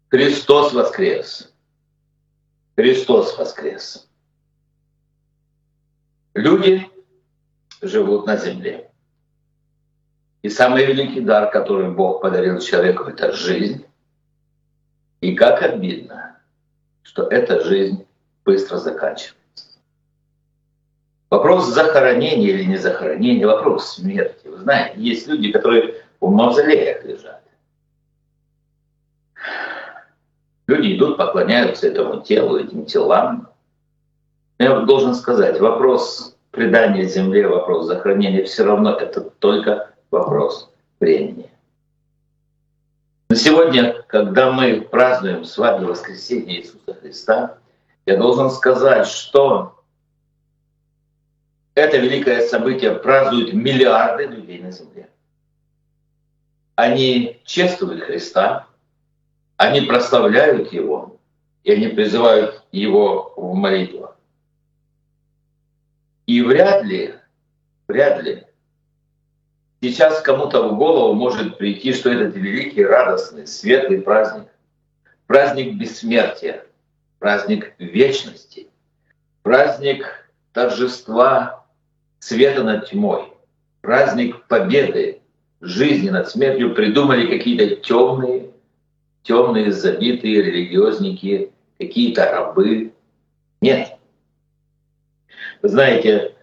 Христос 0.10 0.72
воскрес! 0.72 1.51
Христос 2.75 3.36
воскрес! 3.39 4.08
Люди 6.34 6.90
живут 7.82 8.26
на 8.26 8.38
земле. 8.38 8.90
И 10.42 10.50
самый 10.50 10.86
великий 10.86 11.22
дар, 11.22 11.52
который 11.52 11.92
Бог 11.92 12.22
подарил 12.22 12.60
человеку, 12.60 13.04
это 13.04 13.32
жизнь. 13.34 13.86
И 15.20 15.36
как 15.36 15.62
обидно, 15.62 16.38
что 17.04 17.28
эта 17.28 17.64
жизнь 17.64 18.08
быстро 18.44 18.78
заканчивается. 18.78 19.38
Вопрос 21.30 21.68
захоронения 21.68 22.50
или 22.50 22.64
не 22.64 22.78
захоронения, 22.78 23.46
вопрос 23.46 23.96
смерти. 23.96 24.48
Вы 24.48 24.58
знаете, 24.58 25.00
есть 25.00 25.28
люди, 25.28 25.52
которые 25.52 26.04
в 26.20 26.30
мавзолеях 26.30 27.04
лежат. 27.06 27.42
Люди 30.68 30.96
идут, 30.96 31.18
поклоняются 31.18 31.88
этому 31.88 32.22
телу, 32.22 32.58
этим 32.58 32.86
телам. 32.86 33.50
Я 34.62 34.80
должен 34.82 35.15
сказать, 35.15 35.60
вопрос 35.60 36.38
предания 36.51 37.08
земле, 37.08 37.48
вопрос 37.48 37.88
захоронения, 37.88 38.46
все 38.46 38.63
равно 38.63 38.94
это 38.94 39.22
только 39.22 39.89
вопрос 40.12 40.70
времени. 41.00 41.50
Но 43.32 43.36
сегодня, 43.36 44.03
когда 44.08 44.51
мы 44.51 44.82
празднуем 44.82 45.46
свадьбу 45.46 45.88
воскресения 45.88 46.58
Иисуса 46.58 46.94
Христа, 46.94 47.58
я 48.06 48.18
должен 48.18 48.51
сказать, 48.51 49.08
что 49.08 49.82
это 51.74 51.98
великое 51.98 52.41
событие 52.48 52.94
празднуют 52.94 53.53
миллиарды 53.53 54.27
людей 54.27 54.60
на 54.60 54.70
земле. 54.70 55.10
Они 56.75 57.41
чествуют 57.46 58.03
Христа, 58.03 58.68
они 59.58 59.82
прославляют 59.82 60.72
Его, 60.72 61.18
и 61.63 61.72
они 61.72 61.88
призывают 61.88 62.62
Его 62.72 63.34
в 63.36 63.56
молитву. 63.56 64.11
И 66.32 66.42
вряд 66.42 66.86
ли, 66.86 67.16
вряд 67.90 68.24
ли 68.24 68.46
сейчас 69.82 70.22
кому-то 70.22 70.66
в 70.70 70.78
голову 70.78 71.14
может 71.14 71.58
прийти, 71.58 71.92
что 71.92 72.10
этот 72.10 72.38
великий, 72.38 72.86
радостный, 72.86 73.46
светлый 73.46 74.02
праздник, 74.02 74.48
праздник 75.28 75.78
бессмертия, 75.78 76.64
праздник 77.20 77.74
вечности, 77.80 78.70
праздник 79.44 80.06
торжества 80.54 81.66
света 82.20 82.64
над 82.64 82.90
тьмой, 82.90 83.34
праздник 83.82 84.48
победы 84.48 85.20
жизни 85.60 86.12
над 86.12 86.30
смертью 86.30 86.74
придумали 86.74 87.28
какие-то 87.28 87.76
темные, 87.76 88.52
темные, 89.24 89.74
забитые 89.74 90.44
религиозники, 90.44 91.52
какие-то 91.78 92.32
рабы. 92.32 92.94
Нет. 93.60 93.98
Вы 95.62 95.70
знаете, 95.70 96.36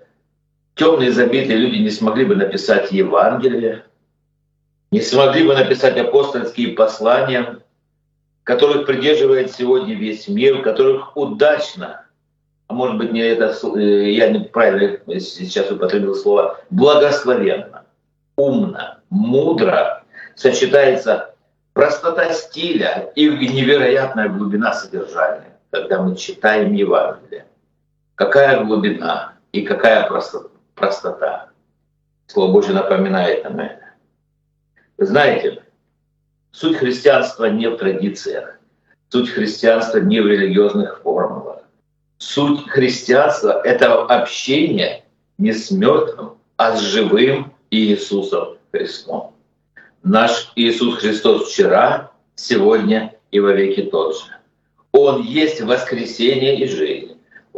темные, 0.75 1.12
забитые 1.12 1.58
люди 1.58 1.76
не 1.78 1.90
смогли 1.90 2.25
бы 2.25 2.37
написать 2.37 2.92
Евангелие, 2.92 3.84
не 4.90 5.00
смогли 5.00 5.46
бы 5.46 5.54
написать 5.54 5.96
апостольские 5.98 6.75
послания, 6.75 7.58
которых 8.44 8.87
придерживает 8.87 9.52
сегодня 9.52 9.94
весь 9.94 10.28
мир, 10.28 10.62
которых 10.62 11.16
удачно 11.16 12.04
а 12.68 12.75
может 12.75 12.98
быть, 12.98 13.12
не 13.12 13.20
это, 13.20 13.56
э, 13.76 14.10
я 14.10 14.28
неправильно 14.28 14.98
сейчас 15.20 15.70
употребил 15.70 16.14
слово, 16.14 16.60
благословенно, 16.68 17.84
умно, 18.37 18.98
мудро 19.08 20.04
сочетается 20.37 21.34
простота 21.72 22.30
стиля 22.34 23.10
и 23.14 23.26
невероятная 23.26 24.28
глубина 24.28 24.75
содержания, 24.75 25.56
когда 25.70 26.02
мы 26.02 26.14
читаем 26.14 26.75
Евангелие. 26.75 27.46
Какая 28.18 28.64
глубина 28.64 29.34
и 29.52 29.62
какая 29.62 30.10
простота. 30.75 31.50
Слово 32.26 32.52
Божье 32.52 32.75
напоминает 32.75 33.44
нам 33.44 33.60
это. 33.60 33.84
Вы 34.96 35.06
знаете, 35.06 35.62
суть 36.50 36.78
христианства 36.78 37.44
не 37.44 37.70
в 37.70 37.76
традициях, 37.76 38.58
суть 39.08 39.30
христианства 39.30 39.98
не 39.98 40.20
в 40.20 40.26
религиозных 40.26 41.00
формулах 41.02 41.58
Суть 42.18 42.68
христианства— 42.68 43.62
это 43.64 44.02
общение 44.02 45.04
не 45.38 45.52
с 45.52 45.70
мертвым, 45.70 46.38
а 46.56 46.76
с 46.76 46.80
живым 46.80 47.54
Иисусом 47.70 48.58
Христом. 48.72 49.34
Наш 50.02 50.50
Иисус 50.56 50.98
Христос 50.98 51.48
вчера, 51.48 52.10
сегодня 52.34 53.14
и 53.30 53.38
во 53.38 53.52
веки 53.52 53.82
тот 53.82 54.16
же. 54.16 54.25
Он 54.90 55.22
есть 55.22 55.60
воскресение 55.60 56.58
и 56.58 56.66
жизнь. 56.66 57.07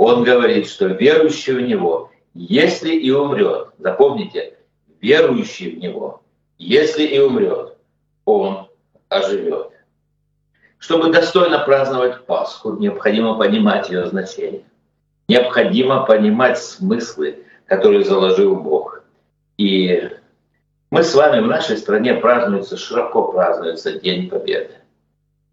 Он 0.03 0.25
говорит, 0.25 0.67
что 0.67 0.87
верующий 0.87 1.53
в 1.53 1.61
Него, 1.61 2.11
если 2.33 2.89
и 2.89 3.11
умрет, 3.11 3.69
запомните, 3.77 4.57
верующий 5.03 5.73
в 5.73 5.79
Него, 5.79 6.23
если 6.57 7.03
и 7.03 7.19
умрет, 7.19 7.77
он 8.25 8.71
оживет. 9.11 9.73
Чтобы 10.79 11.13
достойно 11.13 11.59
праздновать 11.59 12.25
Пасху, 12.25 12.79
необходимо 12.79 13.37
понимать 13.37 13.91
ее 13.91 14.07
значение. 14.07 14.65
Необходимо 15.29 16.07
понимать 16.07 16.57
смыслы, 16.59 17.45
которые 17.67 18.03
заложил 18.03 18.57
Бог. 18.57 19.03
И 19.59 20.13
мы 20.91 21.03
с 21.03 21.15
вами 21.15 21.43
в 21.43 21.47
нашей 21.47 21.77
стране 21.77 22.15
празднуется, 22.15 22.79
широко 22.79 23.33
празднуется 23.33 24.01
День 24.01 24.31
Победы. 24.31 24.77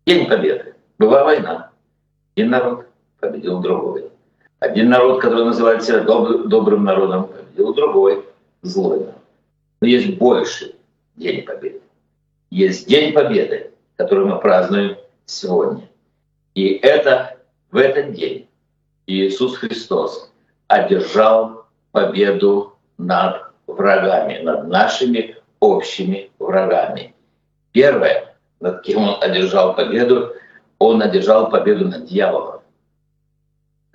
День 0.06 0.26
Победы. 0.26 0.76
Была 0.98 1.26
война. 1.26 1.72
Один 2.34 2.52
народ 2.52 2.86
победил 3.20 3.60
другой. 3.60 4.10
Один 4.60 4.90
народ, 4.90 5.22
который 5.22 5.46
называет 5.46 5.84
себя 5.84 6.00
доб- 6.00 6.48
добрым 6.48 6.84
народом, 6.84 7.28
победил 7.28 7.74
другой, 7.74 8.26
злой 8.64 9.00
народ. 9.00 9.16
Но 9.82 9.88
есть 9.88 10.18
больше 10.18 10.74
День 11.16 11.44
Победы. 11.44 11.82
Есть 12.50 12.88
День 12.88 13.14
Победы, 13.14 13.72
который 13.98 14.26
мы 14.26 14.40
празднуем 14.40 14.98
сегодня. 15.26 15.88
И 16.56 16.70
это 16.70 17.38
в 17.72 17.78
этот 17.78 18.14
день 18.14 18.48
Иисус 19.06 19.58
Христос 19.58 20.32
одержал 20.68 21.66
победу 21.92 22.74
над 22.98 23.44
врагами, 23.68 24.40
над 24.40 24.68
нашими 24.68 25.36
общими 25.60 26.32
врагами. 26.40 27.14
Первое, 27.74 28.36
над 28.60 28.82
кем 28.82 29.04
он 29.04 29.18
одержал 29.22 29.76
победу, 29.76 30.34
он 30.80 31.02
одержал 31.02 31.50
победу 31.50 31.88
над 31.88 32.06
дьяволом. 32.06 32.57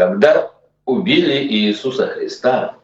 Когда 0.02 0.50
убили 0.85 1.47
Иисуса 1.47 2.09
Христа, 2.09 2.75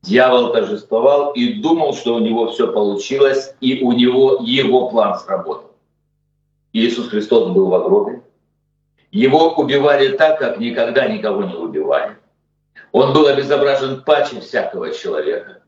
дьявол 0.00 0.54
торжествовал 0.54 1.32
и 1.32 1.52
думал, 1.52 1.92
что 1.92 2.14
у 2.14 2.18
него 2.18 2.50
все 2.50 2.72
получилось, 2.72 3.54
и 3.60 3.82
у 3.82 3.92
него 3.92 4.38
его 4.40 4.88
план 4.88 5.18
сработал. 5.18 5.72
Иисус 6.72 7.08
Христос 7.08 7.52
был 7.52 7.66
в 7.66 7.84
гробе. 7.84 8.22
Его 9.10 9.52
убивали 9.52 10.16
так, 10.16 10.38
как 10.38 10.58
никогда 10.58 11.06
никого 11.08 11.44
не 11.44 11.54
убивали. 11.54 12.16
Он 12.90 13.12
был 13.12 13.26
обезображен 13.26 14.02
паче 14.02 14.40
всякого 14.40 14.94
человека. 14.94 15.58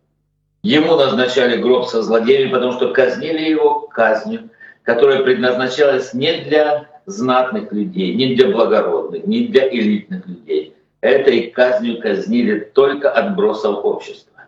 Ему 0.62 0.97
назначали 0.97 1.61
гроб 1.61 1.87
со 1.87 2.02
злодеями, 2.02 2.50
потому 2.50 2.73
что 2.73 2.95
казнили 2.95 3.50
его 3.50 3.80
казнью, 3.80 4.49
которая 4.85 5.23
предназначалась 5.23 6.14
не 6.14 6.33
для 6.45 6.88
знатных 7.04 7.73
людей, 7.73 8.14
не 8.14 8.35
для 8.37 8.49
благородных, 8.49 9.26
не 9.26 9.49
для 9.49 9.68
элитных 9.68 10.26
людей. 10.26 10.75
Этой 11.00 11.50
казнью 11.50 12.00
казнили 12.00 12.59
только 12.61 13.11
отбросов 13.11 13.85
общества. 13.85 14.45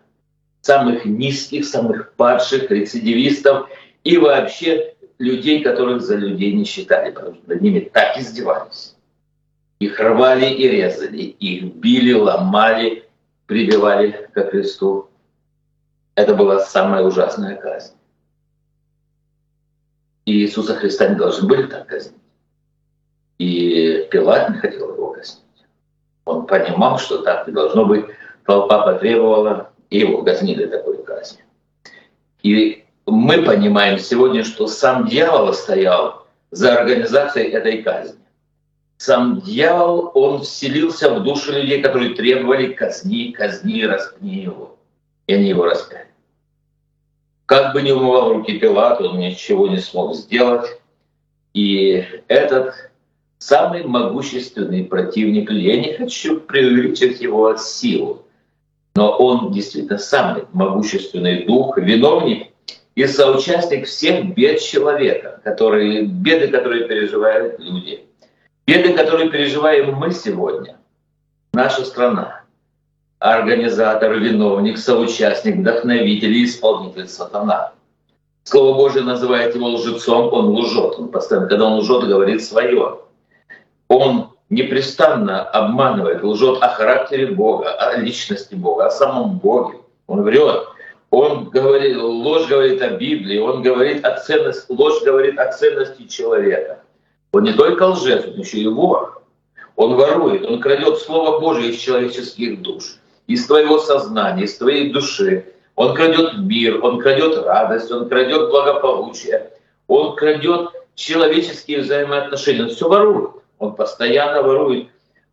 Самых 0.61 1.05
низких, 1.05 1.65
самых 1.65 2.13
падших, 2.13 2.69
рецидивистов 2.69 3.69
и 4.03 4.17
вообще 4.17 4.95
людей, 5.17 5.63
которых 5.63 6.01
за 6.01 6.15
людей 6.15 6.53
не 6.53 6.65
считали, 6.65 7.11
потому 7.11 7.35
что 7.35 7.49
над 7.49 7.61
ними 7.61 7.79
так 7.79 8.17
издевались. 8.17 8.95
Их 9.79 9.99
рвали 9.99 10.45
и 10.45 10.67
резали, 10.67 11.17
их 11.17 11.73
били, 11.75 12.13
ломали, 12.13 13.09
прибивали 13.47 14.29
к 14.33 14.49
кресту. 14.49 15.09
Это 16.15 16.35
была 16.35 16.59
самая 16.59 17.03
ужасная 17.03 17.55
казнь. 17.55 17.95
И 20.25 20.33
Иисуса 20.33 20.75
Христа 20.75 21.07
не 21.07 21.15
должны 21.15 21.47
были 21.47 21.63
так 21.63 21.87
казнить. 21.87 22.21
И 23.39 24.07
Пилат 24.11 24.49
не 24.51 24.57
хотел 24.57 24.93
его 24.93 25.13
казнить. 25.13 25.43
Он 26.31 26.45
понимал, 26.45 26.97
что 26.97 27.19
так 27.19 27.47
не 27.47 27.53
должно 27.53 27.85
быть. 27.85 28.05
Толпа 28.45 28.79
потребовала, 28.83 29.69
и 29.89 29.99
его 29.99 30.23
казнили 30.23 30.65
такой 30.65 31.03
казни. 31.03 31.43
И 32.41 32.85
мы 33.05 33.43
понимаем 33.43 33.99
сегодня, 33.99 34.43
что 34.43 34.67
сам 34.67 35.07
дьявол 35.07 35.53
стоял 35.53 36.25
за 36.49 36.75
организацией 36.77 37.49
этой 37.49 37.83
казни. 37.83 38.19
Сам 38.97 39.41
дьявол, 39.41 40.11
он 40.13 40.41
вселился 40.41 41.13
в 41.13 41.23
души 41.23 41.51
людей, 41.51 41.81
которые 41.81 42.13
требовали 42.13 42.73
казни, 42.73 43.31
казни, 43.31 43.83
распни 43.83 44.43
его. 44.43 44.77
И 45.27 45.33
они 45.33 45.49
его 45.49 45.65
распяли. 45.65 46.07
Как 47.45 47.73
бы 47.73 47.81
ни 47.81 47.91
умывал 47.91 48.33
руки 48.33 48.59
Пилат, 48.59 49.01
он 49.01 49.19
ничего 49.19 49.67
не 49.67 49.79
смог 49.79 50.15
сделать. 50.15 50.79
И 51.53 52.05
этот 52.27 52.90
самый 53.41 53.83
могущественный 53.83 54.83
противник 54.83 55.49
я 55.49 55.81
не 55.81 55.93
хочу 55.93 56.39
преувеличивать 56.39 57.21
его 57.21 57.57
силу, 57.57 58.23
но 58.95 59.17
он 59.17 59.51
действительно 59.51 59.97
самый 59.97 60.43
могущественный 60.53 61.45
дух, 61.45 61.77
виновник 61.77 62.49
и 62.93 63.07
соучастник 63.07 63.87
всех 63.87 64.35
бед 64.35 64.61
человека, 64.61 65.41
которые, 65.43 66.03
беды, 66.03 66.49
которые 66.49 66.87
переживают 66.87 67.59
люди, 67.59 68.03
беды, 68.67 68.93
которые 68.93 69.31
переживаем 69.31 69.95
мы 69.95 70.11
сегодня, 70.11 70.77
наша 71.51 71.83
страна, 71.83 72.43
организатор, 73.17 74.13
виновник, 74.19 74.77
соучастник, 74.77 75.57
вдохновитель 75.57 76.33
и 76.33 76.45
исполнитель 76.45 77.07
сатана. 77.07 77.73
Слово 78.43 78.75
Божье 78.75 79.01
называет 79.01 79.55
его 79.55 79.69
лжецом, 79.69 80.31
он 80.31 80.49
лжет. 80.57 80.95
Он 80.99 81.07
постоянно, 81.07 81.47
когда 81.47 81.65
он 81.65 81.79
лжет, 81.79 82.07
говорит 82.07 82.43
свое. 82.43 82.99
Он 83.91 84.29
непрестанно 84.49 85.43
обманывает, 85.43 86.23
лжет 86.23 86.63
о 86.63 86.69
характере 86.69 87.27
Бога, 87.27 87.73
о 87.73 87.97
личности 87.97 88.55
Бога, 88.55 88.85
о 88.85 88.89
самом 88.89 89.37
Боге. 89.39 89.79
Он 90.07 90.21
врет. 90.21 90.63
Он 91.09 91.49
говорит, 91.49 91.97
ложь 91.97 92.47
говорит 92.47 92.81
о 92.81 92.91
Библии, 92.91 93.37
он 93.39 93.61
говорит 93.61 94.05
о 94.05 94.17
ценности, 94.17 94.71
ложь 94.71 95.03
говорит 95.03 95.37
о 95.37 95.51
ценности 95.51 96.07
человека. 96.07 96.79
Он 97.33 97.43
не 97.43 97.51
только 97.51 97.83
лжец, 97.83 98.25
он 98.25 98.39
еще 98.39 98.59
и 98.59 98.67
вор. 98.69 99.23
Он 99.75 99.95
ворует, 99.95 100.45
он 100.45 100.61
крадет 100.61 100.99
Слово 100.99 101.41
Божие 101.41 101.71
из 101.71 101.81
человеческих 101.81 102.61
душ, 102.61 102.95
из 103.27 103.45
твоего 103.45 103.77
сознания, 103.77 104.45
из 104.45 104.57
твоей 104.57 104.93
души. 104.93 105.47
Он 105.75 105.95
крадет 105.95 106.37
мир, 106.37 106.81
он 106.81 107.01
крадет 107.01 107.45
радость, 107.45 107.91
он 107.91 108.07
крадет 108.07 108.51
благополучие, 108.51 109.51
он 109.87 110.15
крадет 110.15 110.69
человеческие 110.95 111.81
взаимоотношения. 111.81 112.63
Он 112.63 112.69
все 112.69 112.87
ворует, 112.87 113.40
он 113.61 113.75
постоянно 113.75 114.41
ворует. 114.41 114.87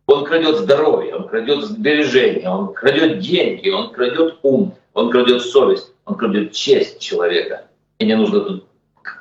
Он 0.05 0.23
крадет 0.23 0.57
здоровье, 0.57 1.15
он 1.15 1.27
крадет 1.27 1.63
сбережения, 1.65 2.49
он 2.49 2.73
крадет 2.73 3.19
деньги, 3.19 3.69
он 3.69 3.91
крадет 3.91 4.37
ум, 4.43 4.75
он 4.93 5.09
крадет 5.09 5.41
совесть, 5.41 5.91
он 6.05 6.15
крадет 6.15 6.51
честь 6.51 6.99
человека. 6.99 7.65
И 7.97 8.05
не 8.05 8.15
нужно 8.15 8.41
тут 8.41 8.65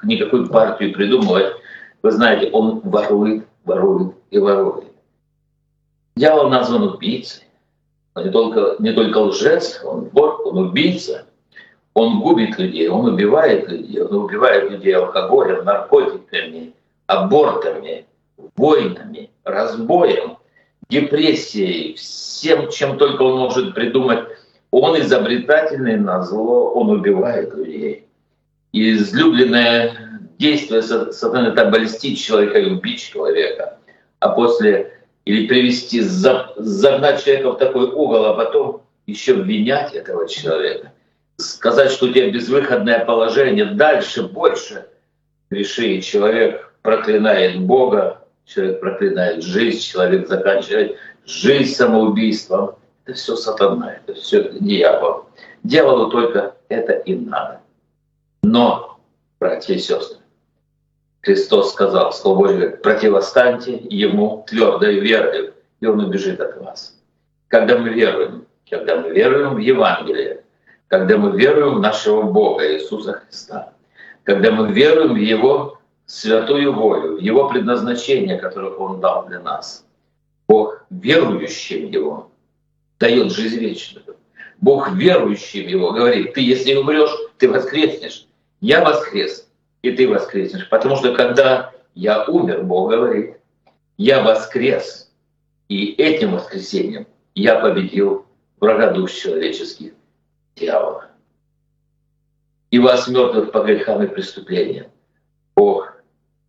никакую 0.02 0.48
партию 0.48 0.92
придумывать. 0.92 1.54
Вы 2.02 2.10
знаете, 2.12 2.50
он 2.52 2.80
ворует, 2.80 3.46
ворует 3.64 4.14
и 4.30 4.38
ворует. 4.38 4.84
Дьявол 6.16 6.50
назван 6.50 6.82
убийцей. 6.82 7.44
Он 8.14 8.24
не 8.24 8.30
только, 8.30 8.76
не 8.78 8.92
только 8.92 9.18
лжец, 9.18 9.80
он 9.84 10.10
вор, 10.12 10.42
он 10.44 10.58
убийца. 10.58 11.26
Он 11.94 12.20
губит 12.20 12.58
людей, 12.58 12.88
он 12.88 13.06
убивает 13.06 13.68
людей, 13.68 14.02
он 14.02 14.14
убивает 14.14 14.70
людей 14.70 14.94
алкоголем, 14.94 15.64
наркотиками, 15.64 16.72
абортами, 17.06 18.06
войнами, 18.58 19.30
разбоем, 19.44 20.38
депрессией, 20.88 21.94
всем, 21.94 22.70
чем 22.70 22.98
только 22.98 23.22
он 23.22 23.38
может 23.38 23.74
придумать 23.74 24.26
он 24.70 25.00
изобретательный 25.00 25.96
на 25.96 26.22
зло, 26.22 26.72
он 26.74 26.90
убивает 26.90 27.54
людей. 27.54 28.06
И 28.72 28.92
излюбленное 28.92 30.20
действие 30.38 30.82
сатаны— 30.82 31.48
это 31.48 31.68
обольстить 31.68 32.22
человека 32.22 32.58
и 32.58 32.70
убить 32.70 33.00
человека. 33.00 33.78
А 34.20 34.28
после 34.28 34.92
или 35.24 35.46
привести, 35.46 36.00
загнать 36.00 37.22
человека 37.22 37.52
в 37.52 37.58
такой 37.58 37.86
угол, 37.86 38.26
а 38.26 38.34
потом 38.34 38.82
еще 39.06 39.34
обвинять 39.34 39.94
этого 39.94 40.28
человека. 40.28 40.92
Сказать, 41.36 41.90
что 41.90 42.06
у 42.06 42.12
тебя 42.12 42.30
безвыходное 42.30 43.04
положение, 43.04 43.66
дальше, 43.66 44.22
больше 44.22 44.86
греши. 45.50 46.00
Человек 46.00 46.72
проклинает 46.82 47.60
Бога, 47.60 48.24
человек 48.48 48.80
проклинает 48.80 49.42
жизнь, 49.42 49.80
человек 49.80 50.26
заканчивает 50.26 50.96
жизнь 51.26 51.74
самоубийством. 51.74 52.76
Это 53.04 53.16
все 53.16 53.36
сатана, 53.36 53.94
это 53.94 54.14
все 54.18 54.50
дьявол. 54.58 55.26
Дьяволу 55.62 56.10
только 56.10 56.56
это 56.68 56.92
и 56.92 57.14
надо. 57.14 57.60
Но, 58.42 58.98
братья 59.38 59.74
и 59.74 59.78
сестры, 59.78 60.18
Христос 61.20 61.72
сказал, 61.72 62.12
Слово 62.12 62.38
Божье, 62.38 62.70
противостаньте 62.70 63.76
Ему 63.90 64.44
твердой 64.46 65.00
верой, 65.00 65.52
и 65.80 65.86
Он 65.86 66.00
убежит 66.00 66.40
от 66.40 66.56
вас. 66.58 66.96
Когда 67.48 67.76
мы 67.76 67.90
веруем, 67.90 68.46
когда 68.68 68.96
мы 68.96 69.10
веруем 69.10 69.54
в 69.54 69.58
Евангелие, 69.58 70.44
когда 70.88 71.16
мы 71.16 71.38
веруем 71.38 71.76
в 71.76 71.80
нашего 71.80 72.22
Бога 72.22 72.72
Иисуса 72.72 73.14
Христа, 73.14 73.72
когда 74.24 74.50
мы 74.52 74.72
веруем 74.72 75.14
в 75.14 75.16
Его 75.16 75.77
святую 76.08 76.72
волю, 76.72 77.18
Его 77.18 77.48
предназначение, 77.48 78.38
которое 78.38 78.72
Он 78.72 79.00
дал 79.00 79.26
для 79.26 79.40
нас, 79.40 79.86
Бог 80.48 80.84
верующим 80.90 81.90
Его 81.90 82.30
дает 82.98 83.32
жизнь 83.32 83.60
вечную. 83.60 84.16
Бог 84.60 84.90
верующим 84.92 85.68
его 85.68 85.92
говорит, 85.92 86.34
ты 86.34 86.40
если 86.40 86.74
умрешь, 86.74 87.14
ты 87.38 87.48
воскреснешь. 87.48 88.26
Я 88.60 88.84
воскрес, 88.84 89.48
и 89.82 89.92
ты 89.92 90.08
воскреснешь. 90.08 90.68
Потому 90.68 90.96
что 90.96 91.14
когда 91.14 91.72
я 91.94 92.24
умер, 92.24 92.64
Бог 92.64 92.90
говорит, 92.90 93.36
я 93.96 94.22
воскрес, 94.22 95.12
и 95.68 95.92
этим 95.92 96.32
воскресением 96.32 97.06
я 97.34 97.60
победил 97.60 98.26
врага 98.58 98.90
душ 98.90 99.12
человеческих, 99.12 99.92
дьявола. 100.56 101.06
И 102.70 102.78
вас, 102.80 103.06
мертвых 103.06 103.52
по 103.52 103.62
грехам 103.62 104.02
и 104.02 104.08
преступлениям, 104.08 104.88
Бог 105.54 105.97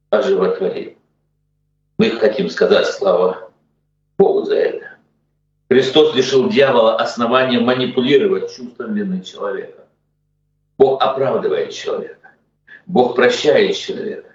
оживотворил. 0.10 0.94
Мы 1.98 2.12
хотим 2.12 2.50
сказать 2.50 2.88
слава 2.88 3.52
Богу 4.18 4.46
за 4.46 4.56
это. 4.56 4.86
Христос 5.70 6.16
лишил 6.16 6.50
дьявола 6.50 6.96
основания 6.96 7.60
манипулировать 7.60 8.56
чувством 8.56 8.96
вины 8.96 9.22
человека. 9.22 9.84
Бог 10.78 11.02
оправдывает 11.04 11.72
человека. 11.72 12.32
Бог 12.88 13.16
прощает 13.16 13.76
человека. 13.76 14.30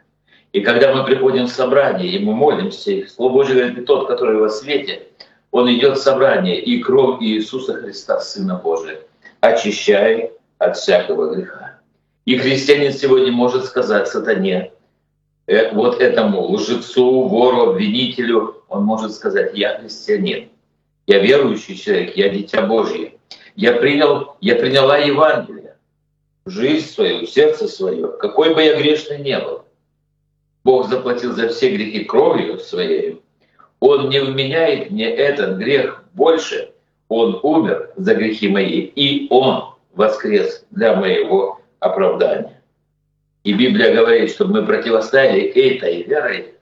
И 0.52 0.60
когда 0.60 0.94
мы 0.94 1.04
приходим 1.04 1.46
в 1.46 1.50
собрание, 1.50 2.12
и 2.12 2.24
мы 2.24 2.34
молимся, 2.34 2.92
и 2.92 3.06
Слово 3.06 3.32
Божье 3.32 3.56
говорит, 3.56 3.87
тот, 3.87 4.06
который 4.06 4.38
во 4.38 4.48
свете, 4.48 5.08
Он 5.50 5.68
идет 5.74 5.98
в 5.98 6.02
собрание, 6.02 6.60
и 6.60 6.80
кровь 6.80 7.20
Иисуса 7.20 7.74
Христа, 7.74 8.20
Сына 8.20 8.60
Божия, 8.62 9.00
очищает 9.40 10.32
от 10.58 10.76
всякого 10.76 11.34
греха. 11.34 11.80
И 12.24 12.38
христианин 12.38 12.92
сегодня 12.92 13.32
может 13.32 13.64
сказать 13.64 14.06
сатане, 14.06 14.70
вот 15.46 16.00
этому 16.00 16.42
лжецу, 16.52 17.28
вору, 17.28 17.70
обвинителю, 17.70 18.62
он 18.68 18.85
может 18.85 19.12
сказать, 19.12 19.52
я 19.54 19.78
христианин, 19.78 20.48
я 21.07 21.18
верующий 21.18 21.76
человек, 21.76 22.16
я 22.16 22.28
дитя 22.30 22.62
Божье. 22.62 23.14
Я, 23.57 23.74
принял, 23.74 24.37
я 24.40 24.57
приняла 24.57 24.98
Евангелие, 24.98 25.76
жизнь 26.46 26.87
свою, 26.87 27.26
сердце 27.26 27.68
свое, 27.68 28.09
какой 28.18 28.54
бы 28.54 28.62
я 28.62 28.76
грешный 28.80 29.18
не 29.18 29.38
был. 29.38 29.64
Бог 30.64 30.88
заплатил 30.88 31.35
за 31.35 31.48
все 31.48 31.70
грехи 31.70 32.04
кровью 32.04 32.59
своей. 32.59 33.20
Он 33.80 34.09
не 34.09 34.18
вменяет 34.18 34.90
мне 34.90 35.09
этот 35.09 35.59
грех 35.59 36.04
больше. 36.14 36.72
Он 37.09 37.38
умер 37.42 37.90
за 37.96 38.14
грехи 38.14 38.48
мои, 38.48 38.80
и 38.80 39.26
Он 39.30 39.74
воскрес 39.94 40.64
для 40.70 40.96
моего 40.96 41.61
оправдания. 41.80 42.62
И 43.44 43.52
Библия 43.52 43.94
говорит, 43.94 44.30
чтобы 44.30 44.61
мы 44.61 44.66
противостояли 44.66 45.42
этой 45.42 46.02
верой, 46.02 46.54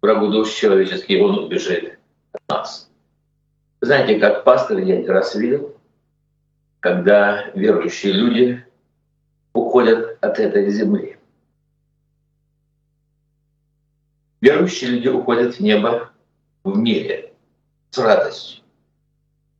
врагу 0.00 0.28
душ 0.28 0.50
человеческий, 0.52 1.20
он 1.20 1.38
убежит 1.38 1.98
от 2.32 2.40
нас. 2.48 2.90
Знаете, 3.82 4.18
как 4.18 4.42
пастор 4.44 4.78
я 4.78 4.98
один 4.98 5.10
раз 5.10 5.34
видел, 5.34 5.76
когда 6.80 7.50
верующие 7.54 8.14
люди 8.14 8.64
уходят 9.52 10.16
от 10.22 10.38
этой 10.38 10.70
земли. 10.70 11.18
Верующие 14.40 14.92
люди 14.92 15.08
уходят 15.08 15.56
в 15.56 15.60
небо 15.60 16.10
в 16.64 16.78
мире 16.78 17.34
с 17.90 17.98
радостью. 17.98 18.62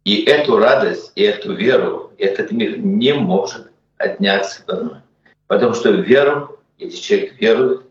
И 0.05 0.23
эту 0.23 0.57
радость, 0.57 1.13
и 1.15 1.23
эту 1.23 1.55
веру, 1.55 2.13
этот 2.17 2.51
мир 2.53 2.79
не 2.79 3.13
может 3.13 3.71
отнять 3.99 4.47
сатана. 4.47 5.05
Потому 5.47 5.75
что 5.75 5.91
веру, 5.91 6.60
если 6.81 6.97
человек 6.97 7.41
верует, 7.41 7.83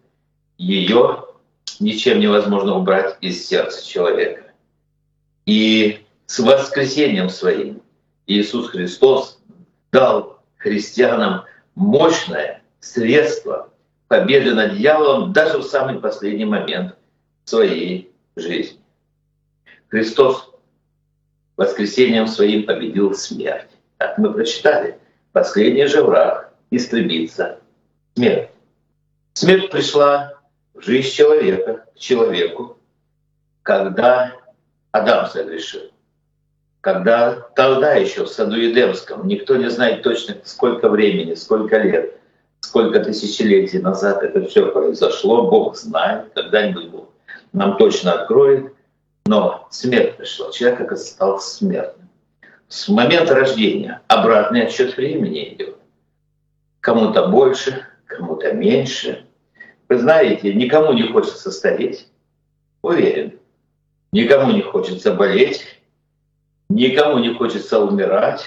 ее 0.57 1.25
ничем 1.79 2.19
невозможно 2.19 2.75
убрать 2.75 3.17
из 3.21 3.47
сердца 3.47 3.85
человека. 3.85 4.51
И 5.45 5.99
с 6.25 6.39
воскресением 6.39 7.29
своим 7.29 7.81
Иисус 8.27 8.69
Христос 8.69 9.39
дал 9.91 10.39
христианам 10.57 11.45
мощное 11.75 12.61
средство 12.79 13.69
победы 14.07 14.53
над 14.53 14.77
дьяволом 14.77 15.33
даже 15.33 15.59
в 15.59 15.63
самый 15.63 15.99
последний 15.99 16.45
момент 16.45 16.95
своей 17.45 18.11
жизни. 18.35 18.79
Христос 19.87 20.49
воскресением 21.57 22.27
своим 22.27 22.65
победил 22.65 23.13
смерть. 23.13 23.69
Так 23.97 24.17
мы 24.17 24.33
прочитали. 24.33 24.97
Последний 25.31 25.85
же 25.85 26.03
враг 26.03 26.53
истребится 26.71 27.59
смерть. 28.15 28.49
Смерть 29.39 29.71
пришла 29.71 30.33
в 30.73 30.81
жизнь 30.81 31.15
человека, 31.15 31.85
к 31.95 31.97
человеку, 31.97 32.77
когда 33.63 34.35
Адам 34.91 35.27
согрешил. 35.27 35.91
Когда 36.81 37.47
тогда 37.55 37.93
еще 37.93 38.25
в 38.25 38.27
саду 38.27 38.57
Едемском, 38.57 39.25
никто 39.25 39.55
не 39.55 39.69
знает 39.69 40.03
точно, 40.03 40.35
сколько 40.43 40.89
времени, 40.89 41.35
сколько 41.35 41.77
лет, 41.77 42.19
сколько 42.59 42.99
тысячелетий 42.99 43.79
назад 43.79 44.23
это 44.23 44.45
все 44.45 44.73
произошло, 44.73 45.49
Бог 45.49 45.77
знает, 45.77 46.33
когда-нибудь 46.35 46.89
Бог 46.89 47.09
нам 47.53 47.77
точно 47.77 48.11
откроет, 48.23 48.73
но 49.25 49.69
смерть 49.71 50.17
пришла, 50.17 50.51
человек 50.51 50.97
стал 50.97 51.39
смертным. 51.39 52.09
С 52.67 52.89
момента 52.89 53.35
рождения 53.35 54.01
обратный 54.09 54.63
отсчет 54.63 54.97
времени 54.97 55.53
идет. 55.53 55.77
Кому-то 56.81 57.27
больше, 57.27 57.85
кому-то 58.05 58.51
меньше. 58.51 59.27
Вы 59.89 59.97
знаете, 59.97 60.53
никому 60.53 60.93
не 60.93 61.03
хочется 61.03 61.51
стареть, 61.51 62.07
уверен. 62.83 63.39
Никому 64.11 64.51
не 64.51 64.61
хочется 64.61 65.13
болеть, 65.13 65.63
никому 66.69 67.17
не 67.17 67.33
хочется 67.33 67.79
умирать. 67.79 68.43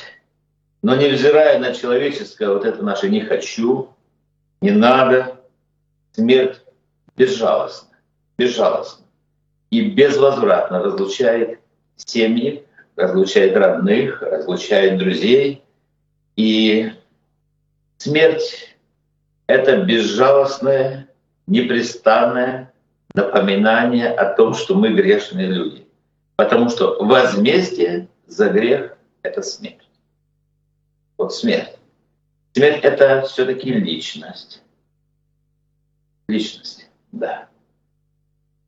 Но 0.82 0.94
невзирая 0.96 1.58
на 1.58 1.74
человеческое 1.74 2.48
вот 2.48 2.64
это 2.64 2.82
наше 2.82 3.08
«не 3.08 3.20
хочу», 3.20 3.90
«не 4.60 4.70
надо», 4.70 5.40
смерть 6.12 6.60
безжалостна, 7.16 7.96
безжалостна 8.38 9.04
и 9.70 9.90
безвозвратно 9.90 10.82
разлучает 10.82 11.60
семьи, 11.96 12.64
разлучает 12.96 13.56
родных, 13.56 14.22
разлучает 14.22 14.98
друзей. 14.98 15.62
И 16.36 16.92
смерть— 17.98 18.76
это 19.46 19.78
безжалостное, 19.78 21.08
непрестанное 21.46 22.72
напоминание 23.14 24.08
о 24.08 24.34
том, 24.34 24.54
что 24.54 24.74
мы 24.74 24.92
грешные 24.94 25.46
люди. 25.46 25.86
Потому 26.36 26.68
что 26.68 27.02
возмездие 27.04 28.08
за 28.26 28.48
грех— 28.48 28.96
это 29.22 29.42
смерть. 29.42 29.88
Вот 31.18 31.34
смерть. 31.34 31.76
Смерть— 32.54 32.80
это 32.82 33.22
все 33.22 33.44
таки 33.44 33.72
личность. 33.72 34.62
Личность, 36.28 36.88
да. 37.12 37.48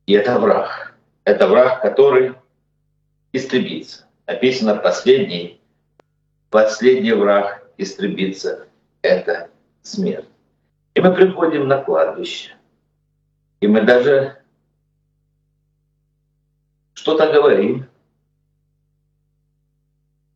И 0.05 0.13
это 0.13 0.39
враг. 0.39 0.95
Это 1.23 1.47
враг, 1.47 1.81
который 1.81 2.35
истребится. 3.33 4.05
Написано 4.27 4.75
последний, 4.75 5.59
последний 6.49 7.13
враг 7.13 7.67
истребится— 7.77 8.67
это 9.01 9.49
смерть. 9.81 10.29
И 10.93 11.01
мы 11.01 11.13
приходим 11.13 11.67
на 11.67 11.83
кладбище. 11.83 12.53
И 13.65 13.67
мы 13.67 13.81
даже 13.81 14.37
что-то 16.93 17.33
говорим 17.33 17.87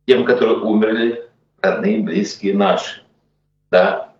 тем, 0.04 0.24
которые 0.24 0.58
умерли, 0.58 1.30
родные, 1.62 2.02
близкие 2.02 2.56
наши. 2.56 3.04
Да? 3.70 4.16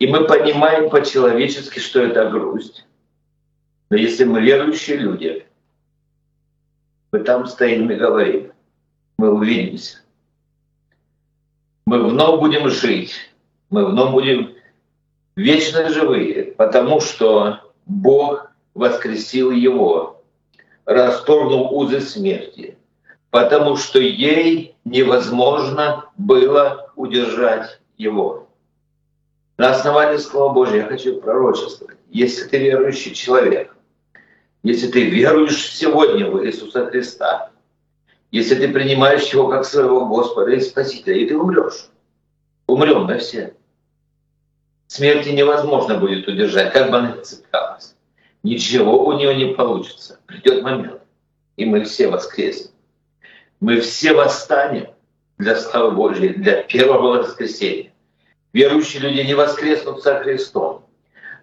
И 0.00 0.08
мы 0.08 0.26
понимаем 0.26 0.90
по-человечески, 0.90 1.78
что 1.78 2.00
это 2.00 2.28
грусть. 2.28 2.88
Но 3.88 3.98
если 3.98 4.24
мы 4.24 4.40
верующие 4.40 4.96
люди, 4.96 5.46
мы 7.12 7.20
там 7.20 7.46
стоим 7.46 7.88
и 7.88 7.94
говорим, 7.94 8.52
мы 9.16 9.32
увидимся. 9.32 9.98
Мы 11.86 12.02
вновь 12.02 12.40
будем 12.40 12.68
жить, 12.68 13.14
мы 13.70 13.86
вновь 13.86 14.10
будем 14.10 14.56
вечно 15.36 15.88
живые, 15.88 16.44
потому 16.56 17.00
что 17.00 17.60
Бог 17.86 18.50
воскресил 18.74 19.50
его, 19.50 20.22
расторгнул 20.84 21.74
узы 21.76 22.00
смерти, 22.00 22.76
потому 23.30 23.76
что 23.76 23.98
ей 23.98 24.76
невозможно 24.84 26.06
было 26.16 26.92
удержать 26.96 27.80
его. 27.96 28.48
На 29.56 29.70
основании 29.70 30.16
Слова 30.16 30.52
Божьего 30.52 30.76
я 30.76 30.86
хочу 30.86 31.20
пророчествовать. 31.20 31.98
Если 32.10 32.48
ты 32.48 32.58
верующий 32.58 33.14
человек, 33.14 33.74
если 34.62 34.88
ты 34.88 35.04
веруешь 35.08 35.72
сегодня 35.72 36.28
в 36.28 36.44
Иисуса 36.44 36.86
Христа, 36.86 37.50
если 38.30 38.56
ты 38.56 38.68
принимаешь 38.68 39.32
его 39.32 39.48
как 39.48 39.64
своего 39.64 40.06
Господа 40.06 40.52
и 40.52 40.60
Спасителя, 40.60 41.14
и 41.16 41.28
ты 41.28 41.36
умрешь, 41.36 41.88
умрем 42.66 43.04
мы 43.04 43.18
все. 43.18 43.54
Смерти 44.86 45.30
невозможно 45.30 45.96
будет 45.96 46.28
удержать, 46.28 46.72
как 46.72 46.90
бы 46.90 46.98
она 46.98 47.16
ни 47.16 47.22
цеплялась. 47.22 47.94
Ничего 48.42 49.06
у 49.06 49.12
нее 49.12 49.34
не 49.34 49.54
получится. 49.54 50.20
Придет 50.26 50.62
момент, 50.62 51.00
и 51.56 51.64
мы 51.64 51.84
все 51.84 52.08
воскреснем. 52.08 52.70
Мы 53.60 53.80
все 53.80 54.12
восстанем 54.12 54.88
для 55.38 55.56
славы 55.56 55.92
Божьей, 55.92 56.34
для 56.34 56.62
первого 56.62 57.18
воскресения. 57.18 57.92
Верующие 58.52 59.02
люди 59.02 59.20
не 59.20 59.34
воскреснут 59.34 60.02
со 60.02 60.20
Христом. 60.20 60.84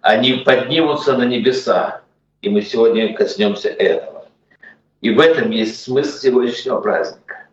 Они 0.01 0.33
поднимутся 0.33 1.17
на 1.17 1.23
небеса, 1.23 2.01
и 2.41 2.49
мы 2.49 2.61
сегодня 2.61 3.13
коснемся 3.13 3.69
этого. 3.69 4.27
И 5.01 5.09
в 5.09 5.19
этом 5.19 5.49
есть 5.49 5.81
смысл 5.81 6.17
сегодняшнего 6.17 6.79
праздника. 6.79 7.47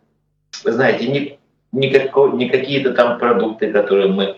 Вы 0.63 0.71
знаете, 0.71 1.07
не, 1.07 1.39
не, 1.71 1.89
не 2.37 2.49
какие-то 2.49 2.93
там 2.93 3.17
продукты, 3.17 3.71
которые 3.71 4.07
мы 4.07 4.37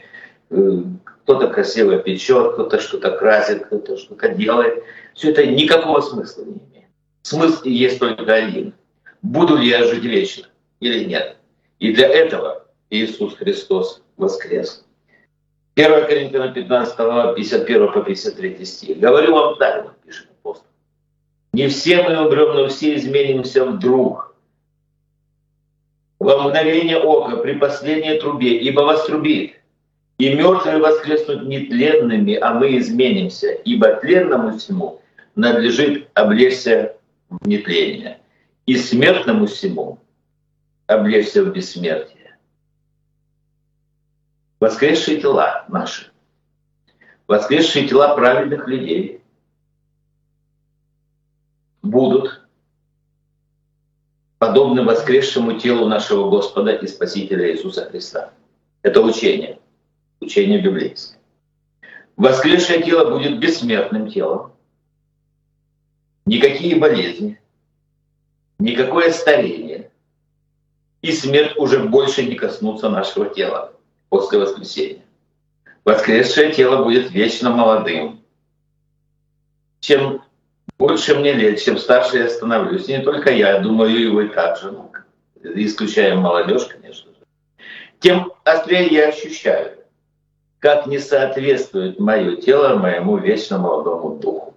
э, 0.49 0.83
кто-то 1.23 1.47
красиво 1.47 1.97
печет, 1.97 2.53
кто-то 2.53 2.79
что-то 2.79 3.11
красит, 3.11 3.65
кто-то 3.65 3.97
что-то 3.97 4.29
делает. 4.29 4.83
Все 5.13 5.31
это 5.31 5.45
никакого 5.45 6.01
смысла 6.01 6.43
не 6.43 6.53
имеет. 6.53 6.89
Смысл 7.21 7.65
есть 7.65 7.99
только 7.99 8.33
один. 8.33 8.73
Буду 9.21 9.57
ли 9.57 9.67
я 9.67 9.83
жить 9.83 10.03
вечно 10.03 10.47
или 10.79 11.03
нет? 11.05 11.37
И 11.79 11.93
для 11.93 12.07
этого 12.07 12.65
Иисус 12.89 13.35
Христос 13.35 14.01
воскрес. 14.17 14.85
1 15.75 16.05
Коринфянам 16.05 16.53
15, 16.53 16.97
51 17.35 17.93
по 17.93 18.01
53 18.01 18.65
стих. 18.65 18.99
«Говорю 18.99 19.33
вам 19.33 19.57
тайну,— 19.57 19.91
пишет 20.05 20.27
апостол,— 20.29 20.67
не 21.53 21.69
все 21.69 22.03
мы 22.03 22.25
умрем, 22.25 22.55
но 22.55 22.67
все 22.67 22.95
изменимся 22.95 23.65
вдруг, 23.65 24.35
во 26.19 26.37
мгновение 26.37 26.97
ока 26.97 27.37
при 27.37 27.53
последней 27.53 28.19
трубе, 28.19 28.57
ибо 28.57 28.81
вострубит, 28.81 29.60
и 30.21 30.35
мертвые 30.35 30.77
воскреснут 30.77 31.47
нетленными, 31.47 32.35
а 32.35 32.53
мы 32.53 32.77
изменимся, 32.77 33.53
ибо 33.53 33.95
тленному 33.95 34.55
всему 34.55 35.01
надлежит 35.33 36.11
облечься 36.13 36.95
в 37.31 37.47
нетление, 37.47 38.21
и 38.67 38.77
смертному 38.77 39.47
всему 39.47 39.97
облечься 40.85 41.43
в 41.43 41.51
бессмертие. 41.51 42.37
Воскресшие 44.59 45.19
тела 45.19 45.65
наши, 45.69 46.11
воскресшие 47.25 47.87
тела 47.87 48.15
праведных 48.15 48.67
людей 48.67 49.23
будут 51.81 52.45
подобны 54.37 54.83
воскресшему 54.83 55.57
телу 55.57 55.87
нашего 55.87 56.29
Господа 56.29 56.73
и 56.73 56.85
Спасителя 56.85 57.51
Иисуса 57.51 57.89
Христа. 57.89 58.33
Это 58.83 59.01
учение, 59.01 59.57
учение 60.21 60.61
библейское. 60.61 61.19
Воскресшее 62.15 62.83
тело 62.83 63.09
будет 63.09 63.39
бессмертным 63.39 64.09
телом. 64.09 64.53
Никакие 66.25 66.75
болезни, 66.75 67.41
никакое 68.59 69.11
старение 69.11 69.91
и 71.01 71.11
смерть 71.11 71.57
уже 71.57 71.79
больше 71.79 72.23
не 72.23 72.35
коснутся 72.35 72.89
нашего 72.89 73.27
тела 73.27 73.73
после 74.09 74.37
воскресения. 74.39 75.03
Воскресшее 75.83 76.51
тело 76.51 76.83
будет 76.83 77.09
вечно 77.11 77.49
молодым. 77.49 78.23
Чем 79.79 80.21
больше 80.77 81.15
мне 81.15 81.33
лет, 81.33 81.59
чем 81.59 81.77
старше 81.79 82.19
я 82.19 82.29
становлюсь. 82.29 82.87
Не 82.87 82.99
только 82.99 83.31
я, 83.31 83.59
думаю, 83.59 83.97
и 83.97 84.05
вы 84.07 84.29
также, 84.29 84.71
ну, 84.71 84.91
исключаем 85.43 86.19
молодежь, 86.19 86.65
конечно 86.65 87.09
же. 87.09 87.17
Тем 87.99 88.31
острее 88.43 88.87
я 88.87 89.07
ощущаю, 89.07 89.80
как 90.61 90.85
не 90.85 90.99
соответствует 90.99 91.99
мое 91.99 92.35
тело 92.35 92.75
моему 92.75 93.17
вечно 93.17 93.57
молодому 93.57 94.19
духу. 94.19 94.53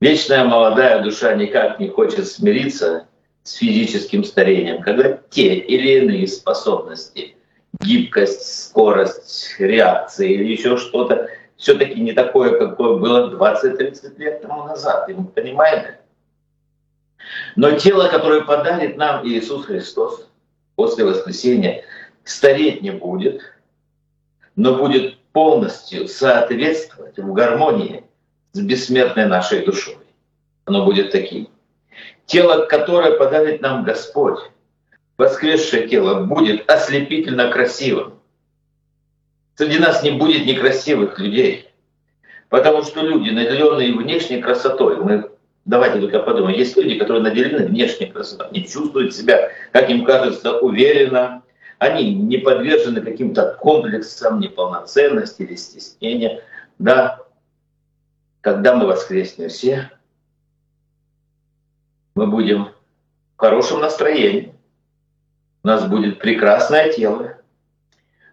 Вечная 0.00 0.44
молодая 0.44 1.02
душа 1.02 1.34
никак 1.34 1.80
не 1.80 1.88
хочет 1.88 2.28
смириться 2.28 3.08
с 3.42 3.54
физическим 3.54 4.22
старением, 4.22 4.80
когда 4.80 5.18
те 5.28 5.56
или 5.56 6.04
иные 6.04 6.28
способности, 6.28 7.34
гибкость, 7.80 8.68
скорость 8.68 9.56
реакции 9.58 10.34
или 10.34 10.52
еще 10.52 10.76
что-то 10.76 11.28
все-таки 11.56 12.00
не 12.00 12.12
такое, 12.12 12.58
какое 12.58 12.96
было 12.96 13.34
20-30 13.34 14.18
лет 14.18 14.40
тому 14.40 14.64
назад. 14.64 15.08
И 15.08 15.14
мы 15.14 15.24
понимаем 15.24 15.80
это. 15.80 16.00
Но 17.56 17.72
тело, 17.72 18.08
которое 18.08 18.42
подарит 18.42 18.96
нам 18.96 19.26
Иисус 19.26 19.66
Христос 19.66 20.28
после 20.76 21.04
воскресения, 21.04 21.82
стареть 22.24 22.82
не 22.82 22.92
будет, 22.92 23.42
но 24.60 24.74
будет 24.74 25.16
полностью 25.32 26.06
соответствовать 26.06 27.16
в 27.16 27.32
гармонии 27.32 28.04
с 28.52 28.60
бессмертной 28.60 29.24
нашей 29.24 29.64
душой. 29.64 29.96
Оно 30.66 30.84
будет 30.84 31.12
таким. 31.12 31.48
Тело, 32.26 32.66
которое 32.66 33.12
подарит 33.12 33.62
нам 33.62 33.84
Господь, 33.84 34.38
воскресшее 35.16 35.88
тело, 35.88 36.24
будет 36.24 36.68
ослепительно 36.70 37.50
красивым, 37.50 38.14
Среди 39.56 39.78
нас 39.78 40.02
не 40.02 40.12
будет 40.12 40.46
некрасивых 40.46 41.18
людей. 41.18 41.68
Потому 42.48 42.82
что 42.82 43.02
люди, 43.02 43.28
наделенные 43.28 43.92
внешней 43.92 44.40
красотой, 44.40 44.96
мы 44.96 45.30
давайте 45.66 46.00
только 46.00 46.20
подумаем, 46.20 46.56
есть 46.56 46.76
люди, 46.78 46.98
которые 46.98 47.22
наделены 47.22 47.66
внешней 47.66 48.06
красотой, 48.06 48.48
они 48.48 48.66
чувствуют 48.66 49.14
себя, 49.14 49.50
как 49.72 49.90
им 49.90 50.04
кажется, 50.06 50.58
уверенно, 50.58 51.42
они 51.80 52.14
не 52.14 52.36
подвержены 52.36 53.00
каким-то 53.00 53.54
комплексам 53.54 54.38
неполноценности 54.38 55.42
или 55.42 55.54
стеснения. 55.56 56.44
Да, 56.78 57.24
когда 58.42 58.76
мы 58.76 58.86
воскреснем 58.86 59.48
все, 59.48 59.90
мы 62.14 62.26
будем 62.26 62.66
в 62.66 63.40
хорошем 63.40 63.80
настроении, 63.80 64.54
у 65.62 65.68
нас 65.68 65.88
будет 65.88 66.18
прекрасное 66.18 66.92
тело, 66.92 67.38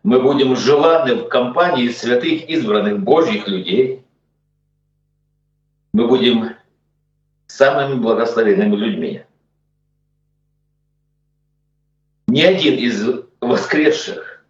мы 0.03 0.21
будем 0.21 0.57
желаны 0.57 1.15
в 1.15 1.29
компании 1.29 1.88
святых 1.88 2.49
избранных 2.49 2.99
Божьих 2.99 3.47
людей. 3.47 4.05
Мы 5.93 6.05
будем 6.07 6.49
самыми 7.47 7.95
благословенными 7.95 8.75
людьми. 8.75 9.23
Ни 12.27 12.41
один 12.41 12.75
из 12.75 13.26
воскресших, 13.41 14.43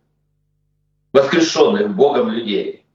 воскрешенных 1.13 1.95
Богом 1.95 2.29
людей 2.29 2.85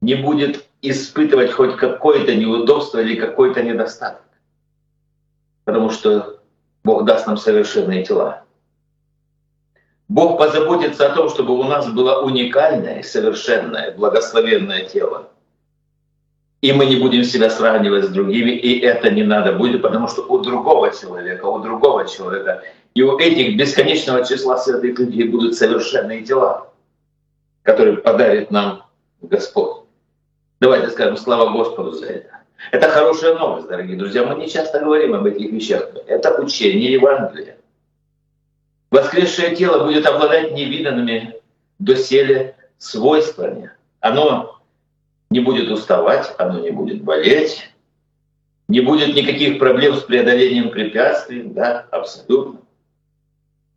не 0.00 0.14
будет 0.14 0.64
испытывать 0.82 1.52
хоть 1.52 1.76
какое-то 1.76 2.34
неудобство 2.34 2.98
или 2.98 3.18
какой-то 3.18 3.62
недостаток. 3.62 4.22
Потому 5.64 5.90
что 5.90 6.40
Бог 6.84 7.04
даст 7.04 7.26
нам 7.26 7.36
совершенные 7.36 8.04
тела. 8.04 8.44
Бог 10.08 10.38
позаботится 10.38 11.10
о 11.10 11.14
том, 11.14 11.30
чтобы 11.30 11.54
у 11.54 11.62
нас 11.62 11.88
было 11.90 12.22
уникальное, 12.22 13.02
совершенное, 13.02 13.92
благословенное 13.92 14.84
тело. 14.84 15.31
И 16.62 16.72
мы 16.72 16.86
не 16.86 16.96
будем 16.96 17.24
себя 17.24 17.50
сравнивать 17.50 18.04
с 18.04 18.08
другими, 18.08 18.52
и 18.52 18.78
это 18.80 19.10
не 19.10 19.24
надо 19.24 19.52
будет, 19.52 19.82
потому 19.82 20.06
что 20.08 20.22
у 20.22 20.38
другого 20.38 20.90
человека, 20.92 21.44
у 21.46 21.58
другого 21.58 22.08
человека 22.08 22.62
и 22.94 23.02
у 23.02 23.18
этих 23.18 23.56
бесконечного 23.56 24.24
числа 24.24 24.56
святых 24.58 24.98
людей 24.98 25.24
будут 25.24 25.56
совершенные 25.56 26.22
тела, 26.22 26.72
которые 27.62 27.96
подарит 27.96 28.50
нам 28.50 28.84
Господь. 29.20 29.84
Давайте 30.60 30.90
скажем 30.90 31.16
слава 31.16 31.50
Господу 31.50 31.92
за 31.92 32.06
это. 32.06 32.38
Это 32.70 32.88
хорошая 32.88 33.36
новость, 33.36 33.66
дорогие 33.66 33.96
друзья. 33.96 34.24
Мы 34.24 34.36
не 34.36 34.48
часто 34.48 34.78
говорим 34.78 35.14
об 35.14 35.26
этих 35.26 35.50
вещах. 35.50 35.88
Это 36.06 36.40
учение 36.40 36.92
Евангелия. 36.92 37.56
Воскресшее 38.90 39.56
тело 39.56 39.84
будет 39.84 40.06
обладать 40.06 40.52
невиданными 40.52 41.34
доселе 41.80 42.54
свойствами. 42.78 43.72
Оно 43.98 44.61
не 45.32 45.40
будет 45.40 45.70
уставать, 45.70 46.32
оно 46.38 46.60
не 46.60 46.70
будет 46.70 47.02
болеть, 47.02 47.70
не 48.68 48.80
будет 48.80 49.14
никаких 49.14 49.58
проблем 49.58 49.96
с 49.96 50.02
преодолением 50.02 50.70
препятствий, 50.70 51.42
да, 51.42 51.86
абсолютно. 51.90 52.60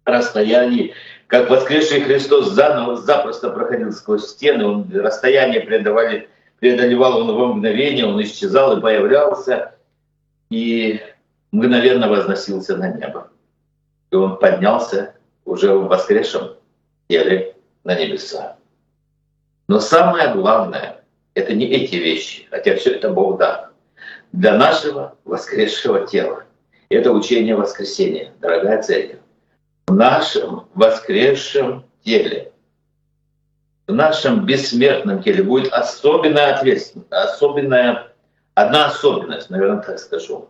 Расстояние, 0.04 0.94
как 1.28 1.50
воскресший 1.50 2.02
Христос 2.02 2.52
заново, 2.52 2.98
запросто 2.98 3.50
проходил 3.50 3.91
сквозь 3.91 4.28
стены, 4.28 4.65
он 4.65 4.91
расстояние 4.94 5.62
преодолевали, 5.62 6.30
преодолевал 6.60 7.22
он 7.22 7.36
в 7.36 7.56
мгновение, 7.56 8.06
он 8.06 8.22
исчезал 8.22 8.78
и 8.78 8.82
появлялся, 8.82 9.76
и 10.52 11.02
мгновенно 11.52 12.08
возносился 12.08 12.78
на 12.78 12.89
небо 12.89 13.32
и 14.15 14.18
он 14.18 14.38
поднялся 14.38 15.15
уже 15.44 15.74
в 15.74 15.88
воскресшем 15.88 16.56
теле 17.08 17.56
на 17.84 17.96
небеса. 18.00 18.58
Но 19.68 19.80
самое 19.80 20.34
главное— 20.34 21.02
это 21.36 21.54
не 21.54 21.65
эти 21.67 21.95
вещи, 21.95 22.48
хотя 22.50 22.76
все 22.76 22.95
это 22.95 23.12
Бог 23.12 23.38
дал. 23.38 23.67
Для 24.32 24.58
нашего 24.58 25.15
воскресшего 25.26 26.08
тела. 26.08 26.45
Это 26.89 27.12
учение 27.12 27.56
воскресения, 27.56 28.34
дорогая 28.39 28.82
церковь. 28.82 29.19
В 29.88 29.93
нашем 29.93 30.67
воскресшем 30.74 31.86
теле, 32.04 32.52
в 33.88 33.93
нашем 33.93 34.45
бессмертном 34.45 35.21
теле 35.21 35.43
будет 35.43 35.71
особенная 35.71 36.56
ответственность, 36.56 37.12
особенная, 37.12 38.13
одна 38.56 38.88
особенность, 38.88 39.50
наверное, 39.50 39.82
так 39.82 40.00
скажу. 40.00 40.50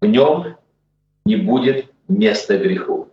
В 0.00 0.06
нем 0.06 0.56
не 1.24 1.36
будет 1.36 1.86
место 2.08 2.58
греху. 2.58 3.08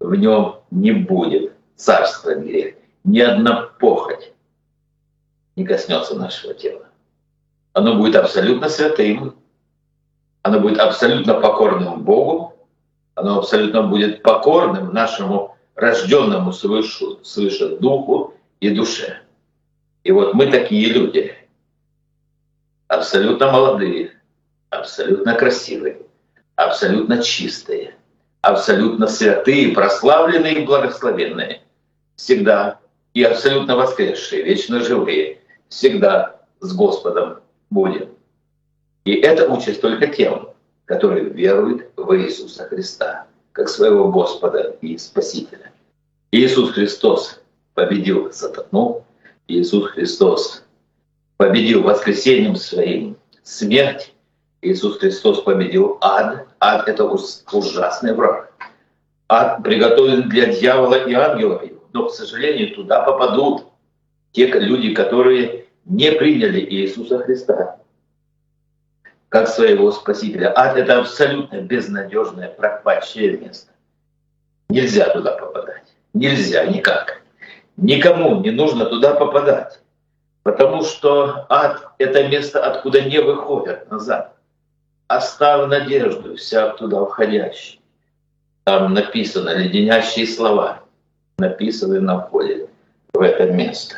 В 0.00 0.14
нем 0.14 0.60
не 0.70 0.92
будет 0.92 1.52
царства 1.76 2.34
грех. 2.34 2.74
Ни 3.04 3.20
одна 3.20 3.70
похоть 3.78 4.32
не 5.56 5.64
коснется 5.64 6.14
нашего 6.14 6.54
тела. 6.54 6.86
Оно 7.72 7.96
будет 7.96 8.16
абсолютно 8.16 8.68
святым, 8.68 9.34
оно 10.42 10.60
будет 10.60 10.78
абсолютно 10.78 11.34
покорным 11.34 12.02
Богу, 12.04 12.54
оно 13.14 13.38
абсолютно 13.38 13.82
будет 13.82 14.22
покорным 14.22 14.92
нашему 14.92 15.56
рожденному 15.74 16.52
свыше, 16.52 17.22
свыше 17.24 17.76
духу 17.78 18.34
и 18.60 18.70
душе. 18.70 19.20
И 20.04 20.12
вот 20.12 20.34
мы 20.34 20.46
такие 20.50 20.92
люди, 20.92 21.34
абсолютно 22.86 23.50
молодые, 23.50 24.12
абсолютно 24.70 25.34
красивые, 25.34 26.02
абсолютно 26.54 27.22
чистые– 27.22 27.94
абсолютно 28.46 29.08
святые, 29.08 29.72
прославленные 29.72 30.60
и 30.60 30.64
благословенные, 30.64 31.62
всегда 32.14 32.78
и 33.12 33.22
абсолютно 33.24 33.76
воскресшие, 33.76 34.42
вечно 34.42 34.80
живые, 34.80 35.40
всегда 35.68 36.40
с 36.60 36.74
Господом 36.74 37.40
будем. 37.70 38.10
И 39.04 39.14
это 39.14 39.48
участь 39.48 39.80
только 39.80 40.08
тем, 40.08 40.48
которые 40.84 41.24
веруют 41.24 41.86
в 41.96 42.16
Иисуса 42.16 42.64
Христа, 42.64 43.26
как 43.52 43.68
своего 43.68 44.10
Господа 44.10 44.76
и 44.80 44.98
Спасителя. 44.98 45.72
Иисус 46.32 46.72
Христос 46.72 47.40
победил 47.74 48.32
сатану, 48.32 49.04
Иисус 49.48 49.90
Христос 49.90 50.64
победил 51.36 51.82
воскресением 51.82 52.56
своим 52.56 53.16
смерть, 53.42 54.12
Иисус 54.62 54.98
Христос 54.98 55.42
победил 55.42 55.98
ад. 56.00 56.46
Ад— 56.58 56.88
это 56.88 57.04
ужасный 57.04 58.14
враг. 58.14 58.52
Ад 59.28 59.62
приготовлен 59.62 60.28
для 60.28 60.46
дьявола 60.46 61.06
и 61.06 61.12
ангелов, 61.12 61.62
но, 61.92 62.08
к 62.08 62.12
сожалению, 62.12 62.74
туда 62.74 63.02
попадут 63.02 63.66
те 64.32 64.46
люди, 64.46 64.94
которые 64.94 65.66
не 65.84 66.12
приняли 66.12 66.60
Иисуса 66.60 67.18
Христа 67.20 67.78
как 69.28 69.48
своего 69.48 69.90
Спасителя. 69.92 70.52
Ад— 70.56 70.76
это 70.78 70.98
абсолютно 70.98 71.60
безнадежное, 71.60 72.48
пропащее 72.48 73.36
место. 73.36 73.72
Нельзя 74.68 75.10
туда 75.10 75.32
попадать. 75.32 75.94
Нельзя 76.14 76.64
никак. 76.66 77.22
Никому 77.76 78.40
не 78.40 78.50
нужно 78.50 78.86
туда 78.86 79.14
попадать. 79.14 79.80
Потому 80.42 80.82
что 80.84 81.44
ад— 81.48 81.90
это 81.98 82.28
место, 82.28 82.64
откуда 82.64 83.02
не 83.02 83.20
выходят 83.20 83.90
назад. 83.90 84.34
Оставь 85.08 85.68
надежду 85.68 86.36
всяк 86.36 86.78
туда 86.78 87.04
входящий. 87.04 87.80
Там 88.64 88.94
написано 88.94 89.50
леденящие 89.50 90.26
слова, 90.26 90.80
написаны 91.38 92.00
на 92.00 92.18
поле 92.18 92.68
в 93.12 93.20
это 93.20 93.50
место. 93.52 93.96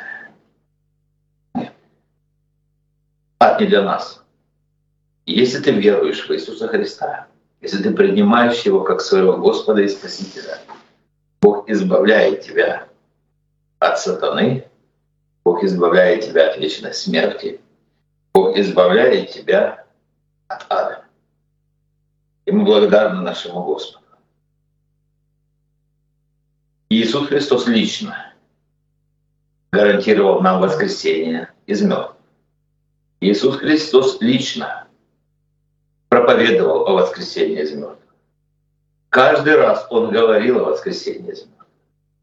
Не 3.41 3.67
для 3.67 3.83
нас. 3.83 4.23
Если 5.27 5.61
ты 5.61 5.73
веруешь 5.73 6.29
в 6.29 6.33
Иисуса 6.33 6.69
Христа, 6.69 7.27
если 7.61 7.83
ты 7.83 7.93
принимаешь 7.93 8.63
Его 8.63 8.83
как 8.83 9.01
своего 9.01 9.37
Господа 9.37 9.83
и 9.83 9.89
Спасителя, 9.89 10.59
Бог 11.41 11.69
избавляет 11.69 12.43
тебя 12.43 12.87
от 13.81 13.99
сатаны, 13.99 14.69
Бог 15.45 15.65
избавляет 15.65 16.25
тебя 16.25 16.51
от 16.51 16.59
вечной 16.59 16.95
смерти, 16.95 17.61
Бог 18.33 18.57
избавляет 18.57 19.33
тебя 19.33 19.85
от 20.47 20.65
ада. 20.69 21.05
И 22.47 22.53
мы 22.53 22.65
благодарны 22.65 23.23
нашему 23.23 23.65
Господу. 23.65 24.05
Иисус 26.91 27.29
Христос 27.29 27.67
лично 27.67 28.33
гарантировал 29.73 30.41
нам 30.41 30.61
воскресение 30.61 31.53
из 31.67 31.83
мертвых. 31.83 32.18
Иисус 33.21 33.57
Христос 33.57 34.19
лично 34.21 34.87
проповедовал 36.09 36.87
о 36.87 36.93
воскресении 36.95 37.61
из 37.61 37.73
мертвых. 37.73 37.99
Каждый 39.11 39.57
раз 39.57 39.87
Он 39.91 40.11
говорил 40.11 40.61
о 40.61 40.71
воскресении 40.71 41.33
из 41.33 41.41
мертвых. 41.41 41.67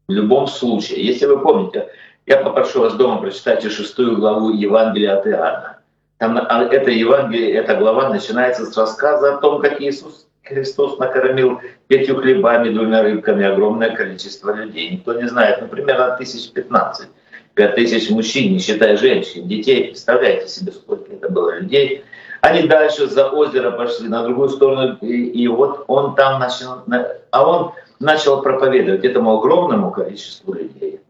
В 0.08 0.12
любом 0.12 0.46
случае, 0.46 1.04
если 1.04 1.26
вы 1.26 1.40
помните, 1.40 1.88
я 2.24 2.38
попрошу 2.38 2.80
вас 2.80 2.94
дома 2.94 3.20
прочитать 3.20 3.62
шестую 3.70 4.16
главу 4.16 4.50
Евангелия 4.50 5.18
от 5.18 5.26
Иоанна. 5.26 5.78
Там 6.18 6.38
а, 6.38 6.64
это 6.64 6.90
Евангелие, 6.90 7.52
эта 7.52 7.76
глава 7.76 8.08
начинается 8.08 8.64
с 8.64 8.76
рассказа 8.76 9.34
о 9.34 9.38
том, 9.38 9.60
как 9.60 9.80
Иисус 9.82 10.26
Христос 10.44 10.98
накормил 10.98 11.60
пятью 11.88 12.16
хлебами, 12.16 12.72
двумя 12.72 13.02
рыбками 13.02 13.44
огромное 13.44 13.94
количество 13.94 14.54
людей. 14.54 14.90
Никто 14.90 15.12
не 15.12 15.28
знает, 15.28 15.60
ну, 15.60 15.68
примерно 15.68 16.16
тысяч 16.16 16.50
пятнадцать. 16.52 17.08
Пять 17.56 17.74
тысяч 17.74 18.10
мужчин, 18.10 18.52
не 18.52 18.58
считая 18.58 18.98
женщин, 18.98 19.48
детей. 19.48 19.84
Представляете 19.84 20.46
себе, 20.46 20.72
сколько 20.72 21.10
это 21.10 21.30
было 21.30 21.58
людей. 21.58 22.04
Они 22.42 22.68
дальше 22.68 23.06
за 23.06 23.30
озеро 23.30 23.70
пошли, 23.70 24.08
на 24.08 24.24
другую 24.24 24.50
сторону, 24.50 24.98
и, 25.00 25.24
и 25.24 25.48
вот 25.48 25.84
он 25.86 26.14
там 26.16 26.38
начал, 26.38 26.82
а 27.30 27.48
он 27.48 27.72
начал 27.98 28.42
проповедовать 28.42 29.06
этому 29.06 29.38
огромному 29.38 29.90
количеству 29.90 30.52
людей. 30.52 31.00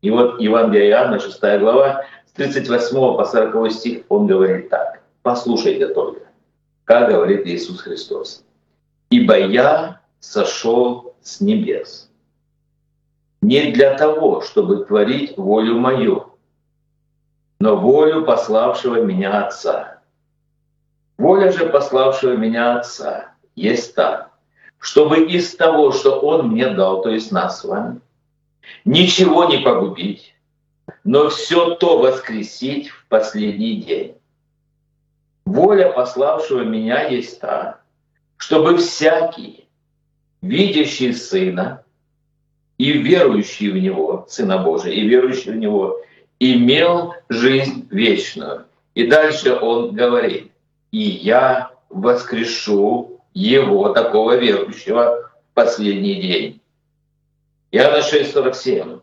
И 0.00 0.10
вот 0.10 0.40
Евангелие 0.40 0.90
Иоанна, 0.90 1.18
6 1.18 1.40
глава, 1.58 2.04
с 2.26 2.32
38 2.34 3.16
по 3.16 3.24
40 3.24 3.72
стих, 3.72 4.04
он 4.08 4.28
говорит 4.28 4.70
так. 4.70 5.00
Послушайте 5.22 5.88
только, 5.88 6.20
как 6.84 7.10
говорит 7.10 7.44
Иисус 7.44 7.80
Христос. 7.80 8.44
«Ибо 9.10 9.36
я 9.36 10.00
сошел 10.20 11.16
с 11.22 11.40
небес, 11.40 12.07
не 13.40 13.72
для 13.72 13.94
того, 13.96 14.40
чтобы 14.40 14.84
творить 14.84 15.36
волю 15.36 15.78
мою, 15.78 16.34
но 17.60 17.76
волю 17.76 18.24
пославшего 18.24 19.02
меня 19.02 19.46
Отца. 19.46 20.00
Воля 21.16 21.50
же 21.52 21.66
пославшего 21.66 22.36
меня 22.36 22.78
Отца 22.78 23.34
есть 23.56 23.94
та, 23.94 24.30
чтобы 24.78 25.24
из 25.24 25.54
того, 25.56 25.92
что 25.92 26.20
Он 26.20 26.48
мне 26.48 26.70
дал, 26.70 27.02
то 27.02 27.10
есть 27.10 27.32
нас 27.32 27.60
с 27.60 27.64
вами, 27.64 28.00
ничего 28.84 29.44
не 29.44 29.58
погубить, 29.58 30.34
но 31.04 31.28
все 31.28 31.74
то 31.76 31.98
воскресить 31.98 32.88
в 32.88 33.06
последний 33.08 33.82
день. 33.82 34.14
Воля 35.44 35.90
пославшего 35.92 36.62
меня 36.62 37.08
есть 37.08 37.40
та, 37.40 37.80
чтобы 38.36 38.76
всякий, 38.76 39.66
видящий 40.42 41.14
Сына 41.14 41.84
и 42.78 42.92
верующий 42.92 43.70
в 43.70 43.76
Него, 43.76 44.26
Сына 44.28 44.58
Божия, 44.58 44.92
и 44.92 45.06
верующий 45.06 45.52
в 45.52 45.56
Него, 45.56 46.00
имел 46.38 47.14
жизнь 47.28 47.86
вечную. 47.90 48.66
И 48.94 49.06
дальше 49.06 49.54
он 49.54 49.94
говорит, 49.94 50.50
и 50.92 50.98
я 50.98 51.70
воскрешу 51.90 53.20
его, 53.34 53.90
такого 53.90 54.36
верующего, 54.36 55.30
в 55.50 55.54
последний 55.54 56.20
день. 56.20 56.60
Иоанна 57.72 58.00
6,47. 58.00 59.00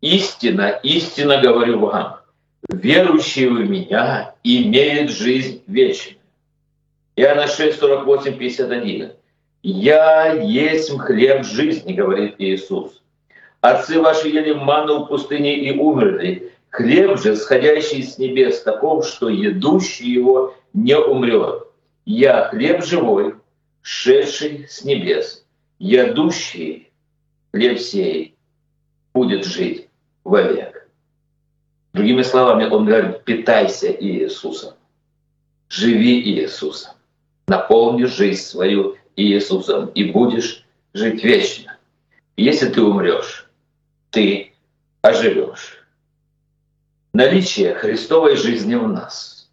Истина, 0.00 0.80
истинно 0.82 1.40
говорю 1.40 1.80
вам, 1.80 2.20
верующий 2.68 3.48
в 3.48 3.68
меня 3.68 4.34
имеет 4.42 5.10
жизнь 5.10 5.62
вечную. 5.66 6.18
Иоанна 7.16 7.46
6, 7.46 7.78
48, 7.78 8.36
51. 8.36 9.12
«Я 9.62 10.32
есть 10.32 10.96
хлеб 10.98 11.44
жизни», 11.44 11.92
говорит 11.92 12.36
Иисус. 12.38 13.02
«Отцы 13.66 14.00
ваши 14.00 14.28
ели 14.28 14.52
ману 14.52 15.00
в 15.00 15.08
пустыне 15.08 15.58
и 15.58 15.76
умерли. 15.76 16.52
Хлеб 16.70 17.18
же, 17.18 17.34
сходящий 17.34 18.04
с 18.04 18.16
небес, 18.16 18.62
таков, 18.62 19.04
что 19.04 19.28
едущий 19.28 20.06
его 20.06 20.54
не 20.72 20.96
умрет. 20.96 21.64
Я 22.04 22.44
хлеб 22.44 22.84
живой, 22.84 23.34
шедший 23.82 24.66
с 24.68 24.84
небес. 24.84 25.44
Ядущий 25.80 26.92
хлеб 27.52 27.80
сей 27.80 28.36
будет 29.12 29.44
жить 29.44 29.88
вовек. 30.22 30.88
Другими 31.92 32.22
словами, 32.22 32.66
он 32.66 32.84
говорит, 32.84 33.24
питайся 33.24 33.90
Иисусом. 33.90 34.74
Живи 35.68 36.20
Иисусом. 36.20 36.92
Наполни 37.48 38.04
жизнь 38.04 38.42
свою 38.42 38.94
Иисусом 39.16 39.86
и 39.86 40.04
будешь 40.04 40.64
жить 40.94 41.24
вечно. 41.24 41.76
Если 42.36 42.68
ты 42.68 42.80
умрешь, 42.80 43.45
ты 44.16 44.54
оживешь. 45.02 45.86
Наличие 47.12 47.74
Христовой 47.74 48.36
жизни 48.36 48.74
в 48.74 48.88
нас, 48.88 49.50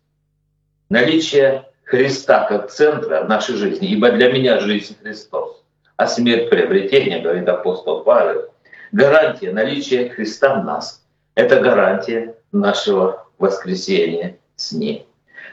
наличие 0.88 1.65
Христа 1.84 2.45
как 2.45 2.71
центра 2.71 3.26
нашей 3.26 3.56
жизни, 3.56 3.89
ибо 3.89 4.12
для 4.12 4.32
меня 4.32 4.62
жизнь 4.62 4.95
Христос, 5.02 5.62
а 5.97 6.08
смерть 6.08 6.49
приобретение, 6.49 7.19
говорит 7.19 7.49
апостол 7.49 8.06
Павел, 8.06 8.54
гарантия 8.93 9.52
наличия 9.52 10.08
Христа 10.08 10.62
в 10.62 10.63
нас— 10.63 11.06
это 11.36 11.60
гарантия 11.60 12.38
нашего 12.54 13.28
воскресения 13.39 14.38
с 14.56 14.71
Ним. 14.71 15.04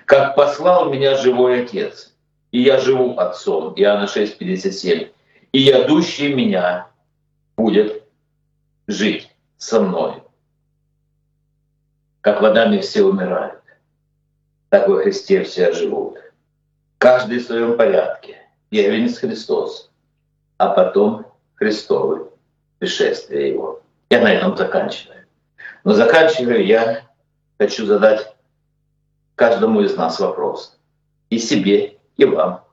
Как 0.04 0.36
послал 0.36 0.88
меня 0.88 1.16
живой 1.16 1.64
Отец, 1.64 2.14
и 2.52 2.62
я 2.62 2.78
живу 2.78 3.18
Отцом, 3.18 3.74
Иоанна 3.74 4.04
6,57, 4.04 5.08
и 5.50 5.58
ядущий 5.58 6.32
меня 6.32 6.86
будет 7.56 8.04
жить 8.90 9.34
со 9.56 9.80
мной 9.80 10.22
как 12.20 12.42
водами 12.42 12.78
все 12.80 13.02
умирают, 13.02 13.62
так 14.68 14.88
во 14.88 14.98
Христе 14.98 15.42
все 15.42 15.72
живут. 15.72 16.18
Каждый 16.98 17.38
в 17.38 17.44
своем 17.44 17.76
порядке. 17.76 18.36
Первенец 18.68 19.18
Христос, 19.18 19.90
а 20.58 20.68
потом 20.68 21.26
Христовый 21.54 22.26
пришествие 22.78 23.48
Его. 23.48 23.82
Я 24.10 24.20
на 24.20 24.32
этом 24.32 24.56
заканчиваю. 24.56 25.26
Но 25.82 25.94
заканчиваю 25.94 26.64
я 26.64 27.02
хочу 27.58 27.86
задать 27.86 28.34
каждому 29.34 29.80
из 29.80 29.96
нас 29.96 30.20
вопрос. 30.20 30.78
И 31.30 31.38
себе, 31.38 31.96
и 32.16 32.24
вам. 32.24 32.64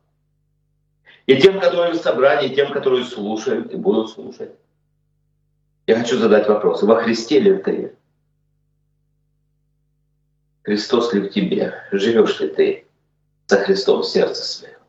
И 1.26 1.38
тем, 1.38 1.60
которые 1.60 1.94
в 1.94 1.98
собрании, 1.98 2.50
и 2.50 2.56
тем, 2.56 2.72
которые 2.72 3.06
слушают 3.06 3.72
и 3.72 3.78
будут 3.78 4.12
слушать. 4.12 4.52
Я 5.88 5.98
хочу 5.98 6.20
задать 6.20 6.50
вопрос. 6.50 6.84
Во 6.84 7.02
Христе 7.02 7.40
ли 7.40 7.58
ты? 7.58 7.96
Христос 10.64 11.14
ли 11.14 11.22
в 11.22 11.30
тебе? 11.30 11.82
Живешь 11.94 12.42
ли 12.42 12.50
ты 12.50 12.88
за 13.48 13.58
Христом 13.58 14.02
в 14.02 14.06
сердце 14.06 14.44
своем? 14.44 14.80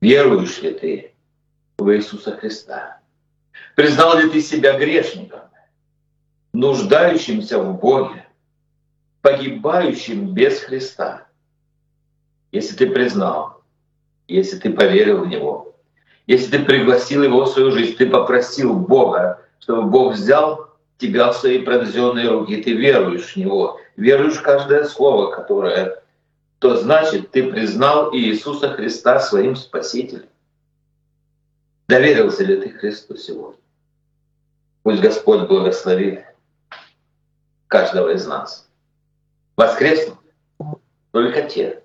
Веруешь 0.00 0.62
ли 0.62 0.72
ты 0.72 1.14
в 1.76 1.94
Иисуса 1.94 2.34
Христа? 2.34 3.00
Признал 3.76 4.16
ли 4.16 4.30
ты 4.30 4.40
себя 4.40 4.78
грешником, 4.78 5.42
нуждающимся 6.54 7.58
в 7.58 7.78
Боге, 7.78 8.26
погибающим 9.20 10.32
без 10.32 10.60
Христа? 10.60 11.26
Если 12.50 12.74
ты 12.74 12.88
признал, 12.90 13.62
если 14.26 14.58
ты 14.58 14.72
поверил 14.72 15.24
в 15.24 15.28
Него, 15.28 15.76
если 16.26 16.56
ты 16.56 16.64
пригласил 16.64 17.22
Его 17.22 17.44
в 17.44 17.48
свою 17.48 17.72
жизнь, 17.72 17.96
ты 17.96 18.08
попросил 18.08 18.74
Бога, 18.74 19.41
чтобы 19.62 19.88
Бог 19.88 20.14
взял 20.14 20.70
тебя 20.98 21.32
в 21.32 21.36
свои 21.36 21.62
пронзенные 21.62 22.28
руки, 22.28 22.62
ты 22.62 22.72
веруешь 22.72 23.32
в 23.32 23.36
Него, 23.36 23.78
веруешь 23.96 24.38
в 24.38 24.42
каждое 24.42 24.84
слово, 24.84 25.30
которое, 25.30 26.02
то 26.58 26.76
значит, 26.76 27.30
ты 27.30 27.48
признал 27.50 28.12
Иисуса 28.12 28.70
Христа 28.70 29.20
своим 29.20 29.54
Спасителем. 29.54 30.28
Доверился 31.88 32.42
ли 32.42 32.60
ты 32.60 32.70
Христу 32.70 33.16
сегодня? 33.16 33.60
Пусть 34.82 35.00
Господь 35.00 35.46
благословит 35.46 36.24
каждого 37.68 38.12
из 38.12 38.26
нас. 38.26 38.68
Воскреснут 39.56 40.18
только 41.12 41.42
те, 41.42 41.84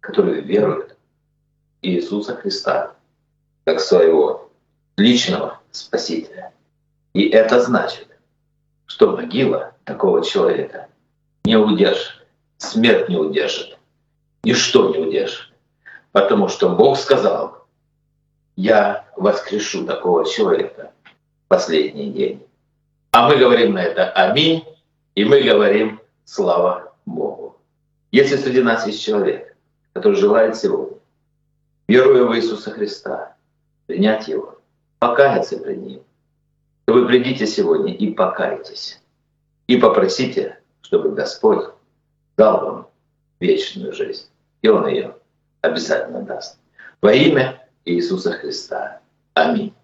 которые 0.00 0.42
веруют 0.42 0.90
в 0.90 1.86
Иисуса 1.86 2.36
Христа 2.36 2.94
как 3.64 3.80
своего 3.80 4.50
личного 4.98 5.60
Спасителя. 5.70 6.52
И 7.14 7.28
это 7.28 7.60
значит, 7.60 8.08
что 8.86 9.12
могила 9.16 9.74
такого 9.84 10.24
человека 10.24 10.88
не 11.44 11.56
удержит, 11.56 12.26
смерть 12.56 13.08
не 13.08 13.16
удержит, 13.16 13.78
ничто 14.44 14.90
не 14.90 14.98
удержит. 14.98 15.52
Потому 16.12 16.48
что 16.48 16.70
Бог 16.70 16.98
сказал, 16.98 17.66
я 18.56 19.06
воскрешу 19.16 19.86
такого 19.86 20.24
человека 20.24 20.92
в 21.44 21.48
последний 21.48 22.10
день. 22.10 22.46
А 23.12 23.28
мы 23.28 23.36
говорим 23.36 23.74
на 23.74 23.82
это 23.82 24.10
«Аминь», 24.10 24.64
и 25.14 25.24
мы 25.24 25.42
говорим 25.42 26.00
«Слава 26.24 26.94
Богу». 27.04 27.56
Если 28.10 28.36
среди 28.36 28.62
нас 28.62 28.86
есть 28.86 29.02
человек, 29.02 29.54
который 29.92 30.16
желает 30.16 30.56
сегодня, 30.56 30.96
веруя 31.88 32.24
в 32.24 32.34
Иисуса 32.36 32.70
Христа, 32.70 33.34
принять 33.86 34.28
Его, 34.28 34.58
покаяться 34.98 35.58
пред 35.58 35.78
Ним, 35.78 36.02
вы 36.86 37.06
придите 37.06 37.46
сегодня 37.46 37.94
и 37.94 38.12
покайтесь, 38.12 39.00
и 39.66 39.76
попросите, 39.76 40.58
чтобы 40.82 41.12
Господь 41.12 41.66
дал 42.36 42.64
вам 42.64 42.88
вечную 43.40 43.92
жизнь, 43.92 44.26
и 44.62 44.68
Он 44.68 44.86
ее 44.86 45.16
обязательно 45.60 46.22
даст. 46.22 46.58
Во 47.00 47.12
имя 47.12 47.66
Иисуса 47.84 48.32
Христа. 48.32 49.00
Аминь. 49.34 49.74